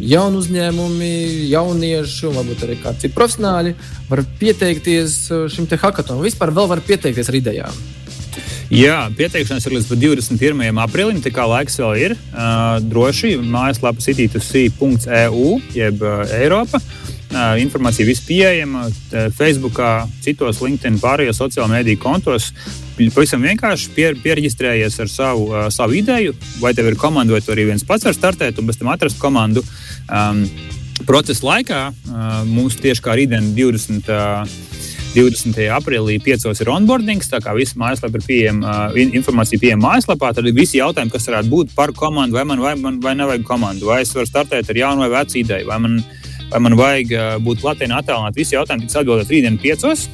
jaunu 0.01 0.41
uzņēmumi, 0.41 1.15
jaunieši 1.53 2.31
un 2.31 2.41
varbūt 2.41 2.65
arī 2.65 2.81
kādi 2.81 3.05
citi 3.05 3.19
profesionāļi 3.21 3.77
var 4.09 4.25
pieteikties 4.41 5.23
uh, 5.29 5.49
šim 5.53 5.69
te 5.69 5.77
hackathonam. 5.85 6.25
Vispār 6.25 6.57
vēl 6.57 6.77
var 6.79 6.89
pieteikties 6.89 7.29
ar 7.29 7.43
idejām. 7.45 7.89
Jā, 8.71 9.09
pieteikšanās 9.19 9.65
ir 9.67 9.75
līdz 9.75 9.89
21. 9.99 10.61
aprīlim, 10.79 11.17
tā 11.19 11.33
kā 11.35 11.43
laiks 11.51 11.75
vēl 11.81 11.97
ir. 11.99 12.13
Uh, 12.31 12.77
droši 12.87 13.33
mājaslapa 13.43 13.99
citītusī.eu, 14.05 15.47
jeb 15.75 16.05
uh, 16.07 16.23
Eiropa. 16.37 16.79
Uh, 16.79 17.59
informācija 17.63 18.07
viss 18.07 18.23
pieejama 18.27 18.85
Facebook, 19.35 19.79
citos 20.23 20.63
LinkedIn, 20.63 21.01
pārējos 21.03 21.43
sociālajā 21.43 21.81
mediju 21.81 21.99
kontos. 22.03 22.53
Pavisam 23.01 23.43
vienkārši 23.43 23.91
pier, 23.97 24.15
pierģistrējies 24.23 25.03
ar 25.03 25.11
savu, 25.11 25.51
uh, 25.51 25.67
savu 25.75 25.99
ideju, 25.99 26.39
vai 26.63 26.71
tev 26.71 26.93
ir 26.93 26.99
komanda, 26.99 27.35
vai 27.35 27.43
tu 27.43 27.51
arī 27.51 27.67
viens 27.73 27.87
pats 27.87 28.07
var 28.07 28.15
startēt 28.15 28.63
un 28.63 28.71
pēc 28.71 28.79
tam 28.85 28.95
atrast 28.95 29.19
komandu. 29.19 29.67
Um, 30.07 30.45
procesa 31.11 31.57
laikā 31.57 31.85
uh, 31.91 32.31
mums 32.47 32.79
tieši 32.79 33.03
kā 33.03 33.19
rītdien 33.19 33.51
20. 33.59 34.15
Uh, 34.15 34.80
20. 35.11 35.59
aprīlī 35.75 36.21
5. 36.23 36.45
ir 36.63 36.69
onboardings, 36.71 37.27
tā 37.33 37.41
kā 37.43 37.51
visa 37.57 37.75
mājaslapa 37.81 38.21
ir 38.21 38.27
pieejama, 38.29 38.75
informācija 39.03 39.59
pieejama 39.59 39.89
mājaslapā. 39.89 40.31
Tad 40.37 40.47
ir 40.47 40.55
visi 40.55 40.79
jautājumi, 40.79 41.11
kas 41.11 41.27
varētu 41.27 41.51
būt 41.51 41.73
par 41.75 41.91
komandu, 41.97 42.39
vai 42.39 42.45
man, 42.47 42.63
vai 42.63 42.77
man 42.79 43.01
vai 43.03 43.17
nevajag 43.19 43.43
komandu, 43.49 43.89
vai 43.91 44.05
es 44.05 44.15
varu 44.15 44.31
startēt 44.31 44.71
ar 44.71 44.79
jaunu 44.79 45.03
vai 45.03 45.11
vecu 45.17 45.41
ideju, 45.41 45.67
vai 45.67 45.79
man, 45.83 45.97
vai 46.53 46.61
man 46.63 46.77
vajag 46.79 47.43
būt 47.43 47.65
Latvijā 47.67 47.99
attēlot. 47.99 48.39
Visi 48.39 48.55
jautājumi 48.55 48.87
tiks 48.87 49.01
atbildēti 49.01 49.35
rītdien 49.35 49.59
5. 49.65 50.07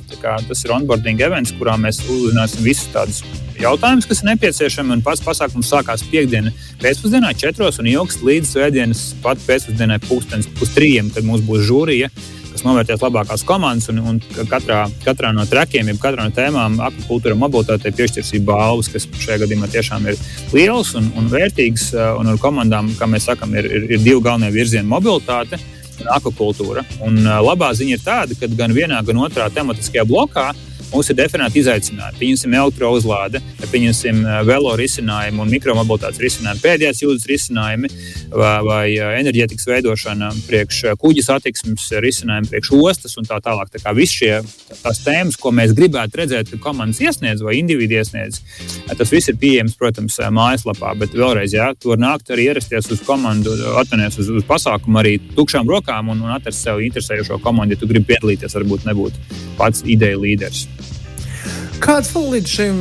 Tas 0.49 0.65
ir 0.65 0.73
onboarding 0.79 1.21
events, 1.29 1.53
kurā 1.59 1.77
mēs 1.81 2.01
uzzināsim 2.07 2.65
visus 2.65 2.89
tādus 2.95 3.21
jautājumus, 3.61 4.09
kas 4.09 4.25
ir 4.25 4.31
nepieciešami. 4.31 4.97
Un 4.97 5.05
pats 5.05 5.21
pasākums 5.25 5.69
sākās 5.75 6.07
piekdienā 6.09 6.55
pēcpusdienā, 6.81 7.35
4. 7.37 7.69
un 7.85 7.93
ilgs 7.93 8.23
līdz 8.25 8.49
svētdienas 8.55 9.05
pat 9.21 9.45
pēcpusdienai, 9.45 10.01
pusdienas, 10.09 10.49
pustrījiem, 10.57 11.13
kad 11.13 11.29
mums 11.29 11.45
būs 11.45 11.69
žūrija 11.69 12.09
kas 12.09 12.36
novērtēs 12.67 13.05
labākās 13.05 13.45
komandas. 13.47 13.89
Un, 13.93 14.03
un 14.03 14.21
katrā, 14.51 14.85
katrā 15.05 15.33
no 15.37 15.47
trekiem, 15.49 15.91
jeb 15.93 16.01
katrā 16.03 16.27
no 16.27 16.35
tēmām, 16.37 16.81
akvakultūra 16.89 17.39
mobilitātei 17.39 17.95
piešķirsība 17.97 18.53
balvas, 18.53 18.91
kas 18.93 19.09
šajā 19.23 19.43
gadījumā 19.45 19.71
tiešām 19.73 20.11
ir 20.11 20.21
liels 20.55 20.95
un, 20.99 21.11
un 21.19 21.31
vērtīgs. 21.33 21.93
Un 22.21 22.33
ar 22.33 22.43
komandām, 22.43 22.93
kā 22.99 23.09
mēs 23.11 23.31
sakām, 23.31 23.55
ir, 23.57 23.71
ir, 23.71 23.89
ir 23.97 24.05
divi 24.05 24.21
galvenie 24.25 24.53
virzieni- 24.55 24.89
mobilitāte 24.95 25.61
un 26.01 26.13
akvakultūra. 26.13 26.85
Un 27.07 27.23
labā 27.25 27.73
ziņa 27.77 27.97
ir 27.97 28.05
tāda, 28.05 28.39
ka 28.39 28.51
gan 28.53 28.75
vienā, 28.77 29.03
gan 29.07 29.23
otrā 29.25 29.49
tematiskajā 29.53 30.05
blokā 30.09 30.51
Mums 30.93 31.11
ir 31.11 31.17
definēti 31.19 31.61
izaicinājumi. 31.61 32.19
Pieņemsim 32.21 32.55
elektrouzlāde, 32.57 33.41
pieņemsim 33.73 34.21
eh, 34.23 34.37
velo 34.47 34.75
risinājumu 34.79 35.43
un 35.43 35.51
mikromobilitātes 35.51 36.21
risinājumu, 36.23 36.63
pēdējās 36.63 37.03
jūdzes 37.03 37.27
risinājumi 37.31 37.91
vai, 38.31 38.53
vai 38.67 38.85
eh, 38.95 39.17
enerģētikas 39.21 39.67
veidošana 39.69 40.31
priekš 40.47 40.83
eh, 40.87 40.97
kuģa 41.03 41.25
satiksmes 41.27 41.89
risinājumi, 42.05 42.51
priekš 42.53 42.71
ostas 42.79 43.19
un 43.19 43.27
tā 43.27 43.41
tālāk. 43.43 43.73
Tā 43.75 43.83
kā 43.83 43.95
visi 43.97 44.23
šie 44.23 44.31
tās 44.85 45.03
tēmas, 45.03 45.39
ko 45.41 45.53
mēs 45.57 45.75
gribētu 45.77 46.23
redzēt, 46.23 46.55
ka 46.55 46.61
komandas 46.69 47.03
iesniedz 47.03 47.43
vai 47.43 47.59
individu 47.59 47.99
iesniedz, 47.99 48.41
tas 48.87 49.13
viss 49.13 49.33
ir 49.33 49.41
pieejams, 49.43 49.75
protams, 49.81 50.21
mājaslapā. 50.39 50.95
Bet 51.03 51.19
vēlreiz, 51.19 51.57
jā, 51.59 51.73
tu 51.75 51.93
vari 51.93 52.05
nākt 52.07 52.31
arī 52.31 52.49
ierasties 52.53 52.93
uz 52.95 53.03
komandu, 53.07 53.57
atvainoties 53.83 54.23
uz, 54.23 54.33
uz 54.39 54.47
pasākumu 54.47 55.03
arī 55.03 55.17
tukšām 55.35 55.67
rokām 55.69 56.15
un, 56.15 56.23
un 56.23 56.35
atrast 56.39 56.63
sev 56.63 56.81
interesējošo 56.87 57.43
komandu, 57.43 57.75
ja 57.75 57.83
tu 57.83 57.91
gribi 57.91 58.15
piedalīties, 58.15 58.55
varbūt 58.61 58.87
nebūt 58.87 59.23
pats 59.59 59.83
ideja 59.85 60.23
līderis. 60.23 60.67
Kādas 61.83 62.09
līdz 62.17 62.51
šim 62.51 62.77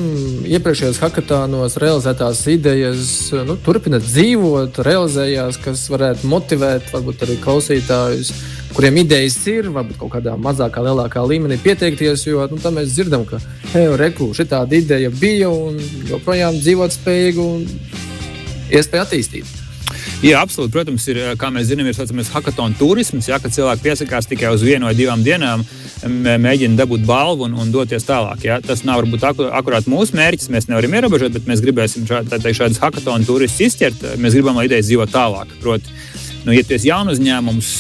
iepriekšējos 0.48 1.00
hackathānos 1.04 1.76
realizētās 1.82 2.40
idejas 2.52 3.10
nu, 3.46 3.58
turpina 3.66 4.00
dzīvot, 4.00 4.80
realizējās, 4.88 5.60
kas 5.62 5.84
varētu 5.92 6.30
motivēt 6.32 6.88
varbūt 6.94 7.26
arī 7.26 7.36
klausītājus, 7.44 8.32
kuriem 8.76 9.02
idejas 9.04 9.36
ir, 9.52 9.68
varbūt 9.76 10.00
kaut 10.00 10.16
kādā 10.16 10.38
mazākā, 10.40 10.86
lielākā 10.88 11.26
līmenī 11.28 11.60
pieteikties, 11.64 12.24
jo 12.30 12.48
nu, 12.52 12.62
tam 12.64 12.80
mēs 12.80 12.96
dzirdam, 12.96 13.28
ka 13.28 13.42
reku, 14.00 14.32
šī 14.38 14.48
tāda 14.56 14.80
ideja 14.80 15.12
bija 15.12 15.52
un 15.52 15.78
joprojām 16.10 16.58
dzīvot 16.62 16.96
spējīga 16.96 17.46
un 17.52 17.68
iespēja 18.72 19.06
attīstīt. 19.10 19.65
Jā, 20.26 20.40
absolūti. 20.42 20.74
Protams, 20.74 21.04
ir, 21.12 21.20
kā 21.38 21.52
mēs 21.54 21.68
zinām, 21.70 21.86
ir 21.86 21.98
tāds 21.98 22.32
hackathon 22.34 22.74
turisms, 22.80 23.28
ja, 23.30 23.38
kad 23.42 23.54
cilvēki 23.54 23.84
piesakās 23.84 24.26
tikai 24.26 24.50
uz 24.56 24.64
vienu 24.66 24.88
vai 24.88 24.96
divām 24.98 25.22
dienām 25.22 25.62
mēģina 26.42 26.80
dabūt 26.80 27.06
balvu 27.06 27.46
un, 27.46 27.54
un 27.62 27.70
doties 27.74 28.08
tālāk. 28.08 28.42
Ja? 28.48 28.58
Tas 28.66 28.82
nav 28.88 29.04
varbūt 29.04 29.22
akurāt 29.54 29.86
mūsu 29.92 30.18
mērķis, 30.18 30.50
mēs 30.50 30.66
nevaram 30.72 30.98
ierobežot, 30.98 31.36
bet 31.38 31.46
mēs 31.50 31.62
gribēsim 31.62 32.08
šā, 32.10 32.24
teikt, 32.32 32.58
šādas 32.58 32.82
hackathonu 32.82 33.30
turistus 33.30 33.68
izķert. 33.70 34.02
Mēs 34.18 34.34
gribam, 34.34 34.58
lai 34.58 34.66
idejas 34.66 34.90
dzīvo 34.90 35.06
tālāk. 35.14 35.54
Proti, 35.62 35.94
nu, 36.46 36.54
ja 36.56 36.64
tu 36.64 36.76
esi 36.78 36.90
jauns 36.90 37.16
uzņēmums, 37.16 37.72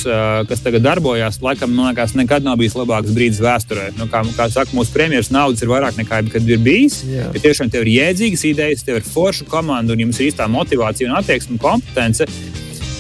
kas 0.50 0.63
tagad 0.65 0.86
darbojas, 0.86 1.39
laikam, 1.45 1.74
man 1.75 1.91
liekas, 1.91 2.15
nekad 2.17 2.45
nav 2.45 2.60
bijis 2.62 2.77
labāks 2.77 3.13
brīdis 3.15 3.41
vēsturē. 3.45 3.91
Nu, 4.00 4.10
kā, 4.12 4.24
kā 4.38 4.50
saka, 4.53 4.74
mūsu 4.75 4.93
premjeras 4.95 5.31
naudas 5.34 5.63
ir 5.63 5.72
vairāk 5.72 6.00
nekā 6.01 6.24
jebkad 6.24 6.50
ir 6.50 6.62
bijis. 6.65 7.01
Ja 7.10 7.29
tiešām 7.34 7.72
tev 7.74 7.86
ir 7.86 7.93
jēdzīgas 8.00 8.45
idejas, 8.50 8.86
tev 8.86 9.01
ir 9.01 9.07
forša 9.07 9.48
komanda 9.50 9.95
un 9.95 10.05
jums 10.07 10.19
ir 10.19 10.31
īstā 10.31 10.50
motivācija 10.51 11.12
un 11.12 11.17
attieksme 11.22 11.57
un 11.57 11.62
kompetence 11.62 12.29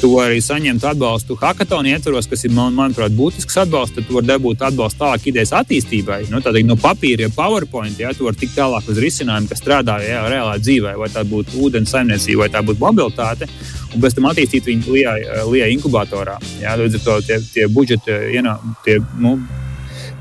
tu 0.01 0.09
vari 0.13 0.41
saņemt 0.43 0.83
atbalstu 0.89 1.37
hackathonu 1.39 1.89
ietvaros, 1.91 2.27
kas 2.29 2.45
ir, 2.45 2.53
man, 2.55 2.75
manuprāt, 2.75 3.13
būtisks 3.15 3.57
atbalsts. 3.63 3.95
Tad 3.97 4.07
tu 4.07 4.17
vari 4.17 4.29
dabūt 4.29 4.63
atbalstu 4.67 5.01
tālāk 5.01 5.27
idejas 5.31 5.53
attīstībai. 5.59 6.25
Nu, 6.31 6.41
tādīgi, 6.43 6.67
no 6.69 6.77
papīra, 6.79 7.25
ja 7.25 7.33
PowerPoint, 7.35 7.99
ja 7.99 8.13
tu 8.15 8.27
vari 8.27 8.39
tikt 8.41 8.57
tālāk 8.57 8.89
uz 8.91 8.99
risinājumu, 9.01 9.49
kas 9.51 9.63
strādā 9.63 9.97
jā, 10.03 10.23
reālā 10.31 10.57
dzīvē, 10.61 10.95
vai 10.99 11.09
tā 11.13 11.23
būtu 11.27 11.61
ūdens 11.63 11.95
saimniecība, 11.95 12.45
vai 12.45 12.51
tā 12.53 12.63
būtu 12.65 12.83
mobilitāte, 12.83 13.49
un 13.93 14.03
pēc 14.03 14.17
tam 14.17 14.29
attīstīt 14.31 14.69
viņu 14.71 14.97
lielā 14.97 15.71
inkubatorā. 15.75 16.37
Jā, 16.63 16.75
līdz 16.81 16.99
ar 16.99 17.05
to 17.07 17.17
tie, 17.29 17.39
tie 17.53 17.69
budžeti, 17.71 18.19
ienā, 18.35 18.57
tie, 18.85 18.99
nu, 19.21 19.37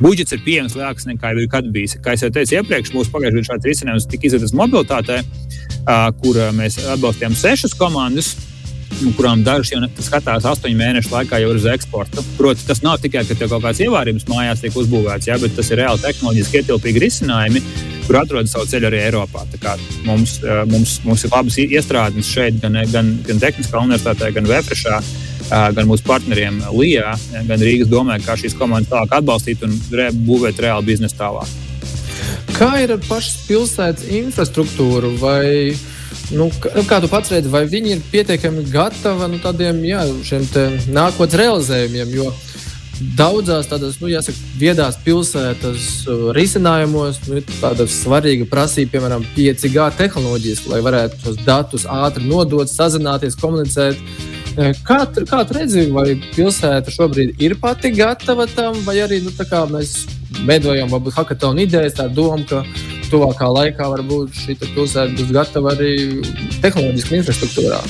budžets 0.01 0.35
ir 0.35 0.43
pieejams 0.47 0.79
lielāks 0.79 1.07
nekā 1.11 1.35
jau 1.35 1.51
kad 1.51 1.69
bijis. 1.75 1.99
Kā 2.05 2.17
jau 2.19 2.31
teicu 2.33 2.61
iepriekš, 2.61 2.95
mūsu 2.95 3.13
pagājušajā 3.15 3.41
gadā 3.41 3.51
šāds 3.53 3.71
risinājums 3.73 4.11
tika 4.11 4.31
izvērsts 4.31 4.59
mobilitātē, 4.59 5.21
kur 6.23 6.43
mēs 6.57 6.81
atbalstījām 6.97 7.39
sešas 7.39 7.77
komandas 7.79 8.35
kurām 9.17 9.43
dažas 9.47 9.73
jau 9.73 9.81
skatās 10.07 10.47
astoņu 10.49 10.79
mēnešu 10.79 11.13
laikā 11.13 11.41
jau 11.43 11.51
uz 11.55 11.67
eksportu. 11.71 12.25
Protams, 12.39 12.67
tas 12.69 12.83
nav 12.85 13.01
tikai, 13.03 13.25
ka 13.29 13.37
tev 13.39 13.53
kaut 13.53 13.65
kāds 13.67 13.83
ievārījums 13.85 14.29
mājās 14.31 14.63
tiek 14.65 14.79
uzbūvēts, 14.81 15.29
jā, 15.31 15.39
bet 15.43 15.57
tas 15.59 15.71
ir 15.71 15.83
reāli 15.83 16.03
tehnoloģiski 16.05 16.63
ietilpīgi 16.63 17.05
risinājumi, 17.05 17.63
kur 18.07 18.21
atrodas 18.21 18.55
savu 18.55 18.69
ceļu 18.71 18.91
arī 18.91 19.03
Eiropā. 19.09 19.45
Mums, 20.05 20.39
eh, 20.45 20.65
mums, 20.71 20.99
mums 21.05 21.25
ir 21.25 21.35
labas 21.35 21.61
iestrādes 21.61 22.31
šeit, 22.31 22.61
gan, 22.63 22.81
gan, 22.93 23.15
gan 23.27 23.43
Tehniskā 23.43 23.85
universitātē, 23.85 24.33
gan 24.35 24.51
Vēfrešā. 24.51 25.01
Eh, 25.45 25.73
gan 25.77 25.85
mūsu 25.85 26.07
partneriem 26.07 26.63
Lijā, 26.73 27.11
gan 27.45 27.61
Rīgas 27.61 27.91
domē, 27.93 28.17
kā 28.25 28.33
šīs 28.41 28.57
komandas 28.57 28.89
tālāk 28.89 29.13
atbalstīt 29.19 29.65
un 29.67 29.77
re, 29.93 30.09
būvēt 30.11 30.63
reāli 30.65 30.95
biznesu 30.95 31.19
tālāk. 31.19 31.51
Kā 32.55 32.71
ir 32.81 32.95
ar 32.95 33.03
pašas 33.05 33.43
pilsētas 33.49 34.07
infrastruktūru? 34.23 35.11
Vai 35.21 35.75
Nu, 36.33 36.49
nu, 36.49 36.83
kā 36.89 37.01
tu 37.03 37.09
pats 37.13 37.33
redzi, 37.35 37.51
vai 37.53 37.67
viņi 37.69 37.97
ir 37.97 38.05
pietiekami 38.09 38.65
gatavi 38.73 39.29
nu, 39.35 39.41
tādiem 39.45 39.83
jā, 39.85 40.07
nākotnes 40.89 41.41
realizējumiem? 41.41 42.15
Jo 42.17 42.31
daudzās 43.19 43.67
tādas, 43.69 43.99
nu, 44.01 44.09
jāsaka, 44.09 44.39
viedās 44.59 44.97
pilsētas 45.05 45.87
uh, 46.07 46.29
risinājumos 46.37 47.21
nu, 47.29 47.43
tāda 47.59 47.87
svarīga 47.91 48.47
prasība, 48.51 48.95
piemēram, 48.95 49.27
5G 49.37 49.89
tehnoloģijas, 49.99 50.65
lai 50.71 50.81
varētu 50.85 51.21
tos 51.25 51.41
datus 51.45 51.89
ātri 51.91 52.29
nodot, 52.29 52.71
sazināties, 52.71 53.39
komunicēt. 53.41 54.01
Eh, 54.55 54.71
kā 54.87 55.01
tu, 55.11 55.25
kā 55.27 55.41
tu 55.43 55.57
redzi, 55.57 55.89
vai 55.91 56.13
pilsēta 56.37 56.93
šobrīd 56.95 57.41
ir 57.43 57.57
pati 57.59 57.91
gatava 57.95 58.47
tam, 58.47 58.79
vai 58.87 59.01
arī 59.03 59.19
nu, 59.25 59.35
mēs 59.75 59.97
veidojam 60.47 60.93
varbūt 60.95 61.17
hackathon 61.19 61.59
idejas, 61.59 61.97
tā 61.99 62.07
doma, 62.07 62.39
ka 62.47 62.63
tuvākā 63.13 63.49
laikā 63.59 63.89
varbūt 63.97 64.37
šī 64.45 64.59
pilsēta 64.65 65.15
būs 65.19 65.33
gatava 65.35 65.75
arī 65.77 65.95
tehnoloģiski 66.65 67.21
infrastruktūrā. 67.21 67.81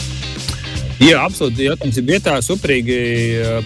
Jā, 1.02 1.24
absolūti. 1.24 1.66
Jautājums 1.66 1.96
ir 1.98 2.04
vietā, 2.06 2.36
suprīgi 2.44 2.96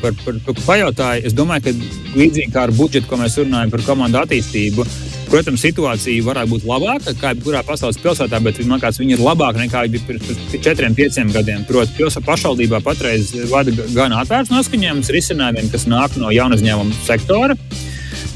par, 0.01 0.15
par, 0.25 0.39
par 0.47 0.63
pajautāju. 0.65 1.27
Es 1.29 1.37
domāju, 1.37 1.69
ka 1.69 2.17
līdzīgi 2.17 2.55
kā 2.55 2.65
ar 2.67 2.73
budžetu, 2.75 3.07
ko 3.11 3.19
mēs 3.21 3.37
runājam 3.39 3.73
par 3.75 3.85
komandu 3.85 4.19
attīstību, 4.23 4.87
protams, 5.29 5.63
situācija 5.63 6.25
varētu 6.25 6.55
būt 6.55 6.65
labāka 6.69 7.15
kā 7.21 7.35
jebkurā 7.35 7.61
pasaules 7.69 8.01
pilsētā, 8.01 8.41
bet 8.43 8.63
man 8.65 8.81
liekas, 8.81 9.01
viņa 9.03 9.19
ir 9.19 9.25
labāka 9.27 9.61
nekā 9.61 9.85
bija 9.93 10.09
pirms 10.09 10.57
četriem, 10.57 10.97
pieciem 10.97 11.31
gadiem. 11.35 11.67
Proti, 11.69 11.95
pilsēta 12.01 12.25
pašvaldībā 12.27 12.81
patreiz 12.87 13.35
vada 13.53 13.77
gan 13.93 14.17
atvērts 14.23 14.55
noskaņojums 14.55 15.13
risinājumiem, 15.19 15.71
kas 15.75 15.87
nāk 15.91 16.17
no 16.19 16.33
jaunu 16.35 16.57
uzņēmumu 16.59 16.97
sektora. 17.05 17.61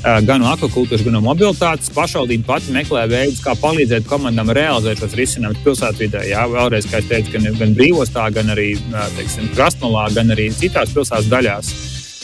Eh, 0.03 0.17
gan 0.27 0.43
akvakultūras, 0.43 1.05
gan 1.07 1.21
mobilitātes. 1.23 1.93
Pašvaldība 1.95 2.49
pati 2.49 2.73
meklē 2.75 3.05
veidus, 3.07 3.39
kā 3.45 3.55
palīdzēt 3.55 4.09
komandām 4.11 4.51
realizēt 4.51 4.99
šos 4.99 5.15
risinājumus 5.15 5.63
pilsētvidē. 5.63 6.25
Jā, 6.27 6.43
vēlreiz, 6.51 6.89
kā 6.91 6.99
jau 6.99 7.11
teicu, 7.13 7.37
gan, 7.37 7.47
gan 7.61 7.77
brīvostā, 7.79 8.27
gan 8.35 8.51
arī 8.51 8.73
eh, 8.75 9.05
teiksim, 9.21 9.53
Krasnodarbā, 9.55 10.09
gan 10.17 10.35
arī 10.35 10.49
citās 10.59 10.91
pilsētas 10.97 11.31
daļās. 11.31 11.71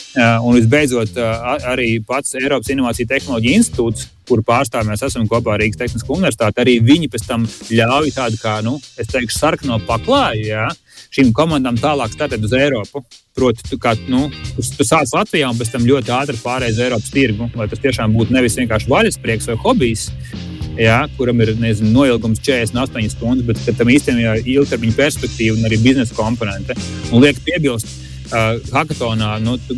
Eh, 0.09 0.43
un 0.43 0.57
visbeidzot, 0.57 1.15
arī 1.71 1.87
pats 2.03 2.35
Eiropas 2.35 2.73
Innovāciju 2.73 3.07
tehnoloģiju 3.13 3.61
institūts, 3.61 4.09
kur 4.27 4.43
pārstāvjiem 4.43 4.91
mēs 4.91 5.05
esam 5.07 5.29
kopā 5.31 5.55
ar 5.55 5.63
Rīgas 5.63 5.79
Tehnisko 5.79 6.17
universitāti, 6.17 6.59
arī 6.59 6.75
viņi 6.83 7.07
pēc 7.13 7.29
tam 7.29 7.47
ļauj 7.47 8.11
tādu 8.17 8.41
kā, 8.43 8.59
nu, 8.65 8.75
es 8.99 9.07
teikšu, 9.07 9.39
sarkano 9.39 9.79
paklāju. 9.87 10.49
Jā, 10.51 10.67
šīm 11.15 11.31
komandām 11.35 11.77
tālāk 11.79 12.13
startēt 12.13 12.43
uz 12.45 12.53
Eiropu. 12.57 13.03
Proti, 13.37 13.63
tu, 13.69 13.77
kā, 13.81 13.93
nu, 14.11 14.27
tu, 14.55 14.65
tu 14.77 14.85
sāc 14.87 15.11
Latvijā 15.15 15.49
un 15.49 15.57
pēc 15.59 15.71
tam 15.73 15.87
ļoti 15.87 16.11
ātri 16.11 16.41
pārējai 16.41 16.75
uz 16.75 16.81
Eiropas 16.85 17.13
tirgu, 17.13 17.49
lai 17.55 17.69
tas 17.71 17.81
tiešām 17.83 18.15
būtu 18.17 18.35
nevis 18.35 18.57
vienkārši 18.59 18.91
vaļasprieks 18.91 19.47
vai 19.51 19.57
hobijs, 19.63 20.09
jā, 20.79 20.99
kuram 21.15 21.39
ir 21.45 21.53
nezinu, 21.59 21.93
noilgums 21.95 22.41
48 22.43 23.15
stundas, 23.15 23.47
bet 23.47 23.79
tam 23.79 23.91
īstenībā 23.93 24.39
ir 24.41 24.51
ilgtermiņa 24.57 24.97
perspektīva 24.97 25.55
un 25.55 25.69
arī 25.69 25.79
biznesa 25.83 26.17
komponente. 26.17 26.75
Un 27.13 27.23
liek 27.23 27.39
piebilst, 27.45 28.08
uh, 28.31 28.57
hackathonā 28.73 29.35
nu, 29.43 29.55
tu, 29.67 29.77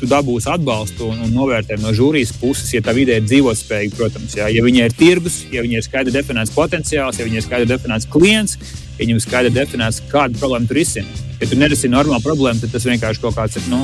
tu 0.00 0.08
dabūsi 0.10 0.50
atbalstu 0.52 1.08
un, 1.10 1.20
un 1.26 1.34
novērtējumu 1.34 1.86
no 1.86 1.92
žūrijas 1.96 2.34
puses, 2.40 2.72
ja 2.74 2.82
tā 2.84 2.94
vidē 2.96 3.18
ir 3.20 3.28
dzīvotspējīga, 3.28 3.98
protams. 3.98 4.38
Jā. 4.38 4.48
Ja 4.52 4.64
viņai 4.64 4.88
ir 4.88 4.96
tirgus, 4.98 5.42
ja 5.52 5.64
viņai 5.64 5.80
ir 5.80 5.86
skaidri 5.86 6.14
definēts 6.14 6.54
potenciāls, 6.54 7.20
ja 7.20 7.28
viņai 7.28 7.40
ir 7.40 7.46
skaidri 7.46 7.70
definēts 7.70 8.10
klients, 8.10 8.58
viņam 8.98 9.22
skaidri 9.22 9.54
definēts, 9.54 10.02
kādu 10.10 10.40
problēmu 10.40 10.70
tur 10.70 10.80
risina. 10.80 11.22
Ja 11.40 11.48
tu 11.50 11.58
nerisini 11.58 11.92
normālu 11.92 12.22
problēmu, 12.24 12.62
tad 12.62 12.72
tas 12.72 12.86
vienkārši 12.86 13.20
kaut 13.20 13.34
kāds 13.36 13.58
ir 13.58 13.66
nu, 13.72 13.80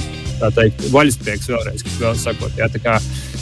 vaļasprieks 0.95 1.50
vēlreiz, 1.50 1.83
kas 1.85 1.99
vēl 2.00 2.14
sakot. 2.21 2.55
Ja, 2.61 2.71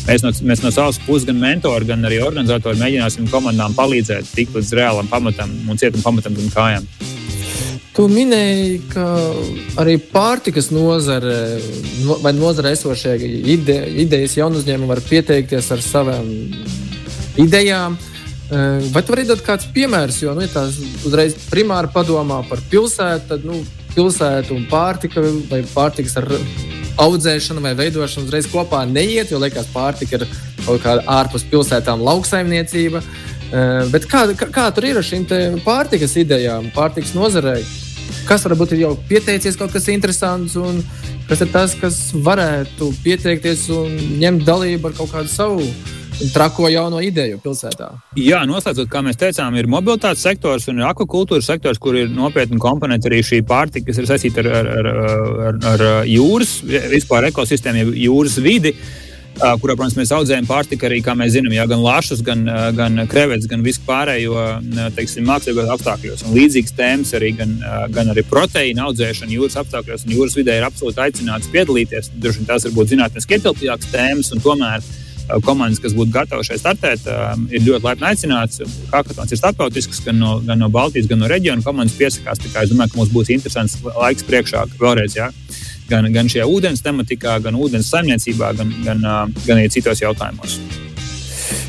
mēs, 0.09 0.25
no, 0.25 0.33
mēs 0.49 0.65
no 0.65 0.73
savas 0.75 0.99
puses, 1.05 1.29
gan 1.29 1.39
mentori, 1.43 1.87
gan 1.91 2.09
arī 2.09 2.23
organizatori 2.25 2.81
mēģināsim 2.81 3.29
komandām 3.31 3.77
palīdzēt 3.79 4.33
tikt 4.35 4.57
līdz 4.57 4.75
reālam 4.81 5.13
pamatam 5.13 5.53
un 5.69 5.81
cietam 5.81 6.03
pamatam 6.05 6.41
un 6.41 6.51
kājām. 6.55 6.89
Tu 7.99 8.05
minēji, 8.07 8.75
ka 8.93 9.05
arī 9.83 9.97
pārtikas 9.99 10.69
nozare 10.71 11.59
vai 12.23 12.31
nozare 12.31 12.71
esošie 12.77 13.17
ide, 13.43 13.75
idejas 14.05 14.37
jaunu 14.39 14.61
uzņēmumu 14.61 14.87
var 14.93 15.01
pieteikties 15.03 15.73
ar 15.75 15.83
savām 15.83 16.29
idejām. 17.43 17.97
Vai 18.95 19.03
tu 19.03 19.17
vari 19.17 19.25
dot 19.27 19.43
kādus 19.43 19.67
piemērus? 19.75 20.21
Jo, 20.23 20.37
nu, 20.39 20.45
ja 20.47 20.53
tās 20.53 20.79
uzreiz 21.11 21.35
primāri 21.51 21.91
padomā 21.91 22.39
par 22.47 22.63
pilsētu, 22.71 23.27
tad 23.33 23.49
nu, 23.49 23.65
pilsētu 23.97 24.55
un 24.55 24.69
pārtika 24.71 25.27
vai 25.51 25.65
pārtikas 25.67 26.15
ar 26.23 26.31
audzēšanu 27.03 27.67
vai 27.67 27.75
veidošanu 27.83 28.31
uzreiz 28.31 28.47
kopā 28.53 28.85
neiet, 28.87 29.35
jo 29.35 29.43
liekas, 29.43 29.67
pārtika 29.75 30.21
ir 30.21 30.29
kaut 30.63 30.87
kāda 30.87 31.03
ārpus 31.19 31.49
pilsētām 31.51 32.07
lauksaimniecība. 32.07 33.03
Bet 33.91 34.07
kā, 34.07 34.23
kā, 34.39 34.53
kā 34.55 34.71
tur 34.71 34.87
ir 34.87 35.03
ar 35.03 35.11
šīm 35.11 35.27
pārtikas 35.67 36.15
idejām, 36.23 36.71
pārtikas 36.79 37.17
nozarei? 37.19 37.67
Kas 38.29 38.45
varbūt 38.45 38.75
ir 38.77 38.83
jau 38.83 38.91
pieteicies 39.09 39.57
kaut 39.57 39.73
kas 39.73 39.87
interesants, 39.89 40.57
un 40.61 40.83
kas 41.31 41.41
ir 41.45 41.53
tas, 41.53 41.73
kas 41.81 42.01
varētu 42.13 42.91
pieteikties 43.05 43.69
un 43.73 43.95
ņemt 44.21 44.45
dalību 44.45 44.91
ar 44.91 44.99
kaut 44.99 45.15
kādu 45.15 45.33
savu 45.33 45.71
trako 46.35 46.69
jauno 46.69 47.01
ideju 47.05 47.39
pilsētā. 47.43 47.89
Jā, 48.19 48.43
noslēdzot, 48.49 48.89
kā 48.91 49.01
mēs 49.07 49.19
teicām, 49.21 49.57
ir 49.57 49.69
mobilitātes 49.71 50.25
sektors 50.27 50.67
un 50.69 50.83
akvakultūras 50.85 51.49
sektors, 51.49 51.81
kur 51.81 51.97
ir 51.97 52.11
nopietni 52.13 52.59
komponenti 52.61 53.09
arī 53.11 53.23
šī 53.25 53.41
pārtika, 53.49 53.89
kas 53.89 54.01
ir 54.03 54.09
saistīta 54.11 54.43
ar, 54.45 54.51
ar, 54.59 54.89
ar, 55.49 55.61
ar, 55.73 55.85
jūras, 56.09 56.59
vispār 56.93 57.31
ekosistēmu, 57.31 57.95
jūras 57.97 58.39
vidi. 58.45 58.75
Kurā, 59.39 59.75
protams, 59.77 59.95
mēs 59.95 60.11
audzējam 60.15 60.47
pārtiku 60.49 60.89
arī, 60.89 60.99
kā 61.05 61.15
mēs 61.19 61.37
zinām, 61.37 61.53
jā, 61.55 61.65
gan 61.71 61.83
lašus, 61.85 62.23
gan, 62.27 62.43
gan 62.75 62.99
krevetes, 63.11 63.47
gan 63.51 63.63
visu 63.63 63.83
pārējo 63.87 64.35
teiksim, 64.97 65.27
mākslīgos 65.29 65.71
apstākļos. 65.77 66.25
Un 66.27 66.35
līdzīgas 66.35 66.75
tēmas 66.79 67.15
arī, 67.15 67.33
gan, 67.39 67.55
gan 67.95 68.11
arī 68.11 68.25
proteīna 68.27 68.89
audzēšana 68.89 69.35
jūras 69.37 69.59
apstākļos 69.63 70.09
un 70.09 70.17
jūras 70.17 70.35
vidē 70.39 70.59
ir 70.59 70.67
absolūti 70.67 71.05
aicināts 71.05 71.53
piedalīties. 71.55 72.11
Droši 72.19 72.43
vien 72.43 72.51
tās 72.51 72.67
varbūt 72.67 72.95
zinātnēs 72.95 73.31
ietilpīgākas 73.31 73.93
tēmas, 73.95 74.33
un 74.35 74.43
tomēr 74.43 74.83
komandas, 75.45 75.81
kas 75.85 75.95
būtu 75.95 76.13
gatavas 76.13 76.49
šeit 76.49 76.63
startēt, 76.63 77.07
ir 77.53 77.65
ļoti 77.67 77.85
laipni 77.85 78.11
aicināts. 78.11 78.63
Hackathons 78.91 79.35
ir 79.35 79.41
starptautisks, 79.41 80.01
gan 80.07 80.19
no, 80.19 80.39
gan 80.45 80.59
no 80.59 80.71
Baltijas, 80.73 81.07
gan 81.11 81.21
no 81.23 81.29
reģiona 81.31 81.63
komandas 81.63 81.99
piesakās. 82.01 82.41
Es 82.43 82.73
domāju, 82.73 82.95
ka 82.95 83.03
mums 83.03 83.13
būs 83.15 83.35
interesants 83.37 83.77
laiks 83.85 84.27
priekšā 84.27 84.65
vēlreiz. 84.81 85.19
Jā. 85.21 85.29
Gan, 85.89 86.05
gan 86.13 86.29
šajā 86.29 86.45
ūdens 86.45 86.83
tematikā, 86.85 87.39
gan 87.41 87.57
ūdens 87.57 87.89
saimniecībā, 87.89 88.53
gan, 88.59 88.73
gan, 88.85 89.05
gan 89.47 89.57
arī 89.57 89.71
citos 89.73 90.03
jautājumos. 90.03 90.59